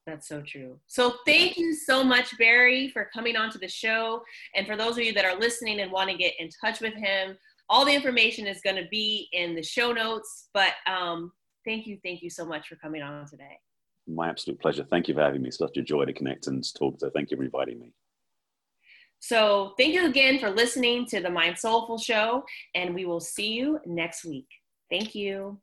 [0.05, 0.79] That's so true.
[0.87, 4.21] So thank you so much barry for coming on to the show.
[4.55, 6.93] And for those of you that are listening and want to get in touch with
[6.93, 7.37] him
[7.69, 10.47] all the information is going to be in the show notes.
[10.53, 11.33] But um,
[11.65, 13.59] thank you thank you so much for coming on today
[14.07, 14.85] my absolute pleasure.
[14.89, 15.49] Thank you for having me.
[15.49, 16.99] It's such a joy to connect and talk.
[16.99, 17.93] So thank you for inviting me.
[19.19, 22.43] So thank you again for listening to the MindSoulful Show,
[22.75, 24.47] and we will see you next week.
[24.91, 25.59] Thank you.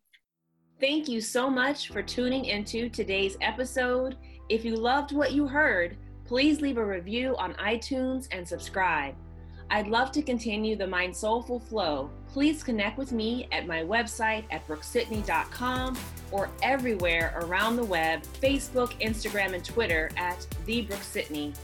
[0.80, 4.16] Thank you so much for tuning into today's episode.
[4.48, 9.14] If you loved what you heard, please leave a review on iTunes and subscribe.
[9.70, 12.10] I'd love to continue the MindSoulful flow.
[12.34, 15.96] Please connect with me at my website at brookesidney.com
[16.32, 21.54] or everywhere around the web Facebook, Instagram, and Twitter at the Brooke.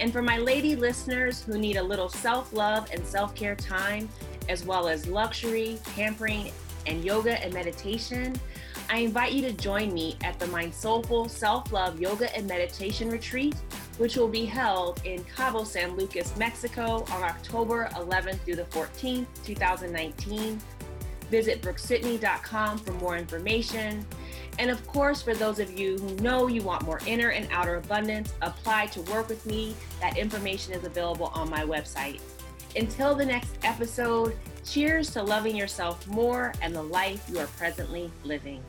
[0.00, 4.08] And for my lady listeners who need a little self love and self care time,
[4.48, 6.52] as well as luxury, pampering,
[6.86, 8.34] and yoga and meditation,
[8.88, 13.56] I invite you to join me at the MindSoulful Self Love Yoga and Meditation Retreat
[13.98, 19.26] which will be held in Cabo San Lucas, Mexico on October 11th through the 14th,
[19.44, 20.60] 2019.
[21.30, 24.04] Visit brookesidney.com for more information.
[24.58, 27.76] And of course, for those of you who know you want more inner and outer
[27.76, 29.74] abundance, apply to work with me.
[30.00, 32.20] That information is available on my website.
[32.76, 38.10] Until the next episode, cheers to loving yourself more and the life you are presently
[38.24, 38.62] living.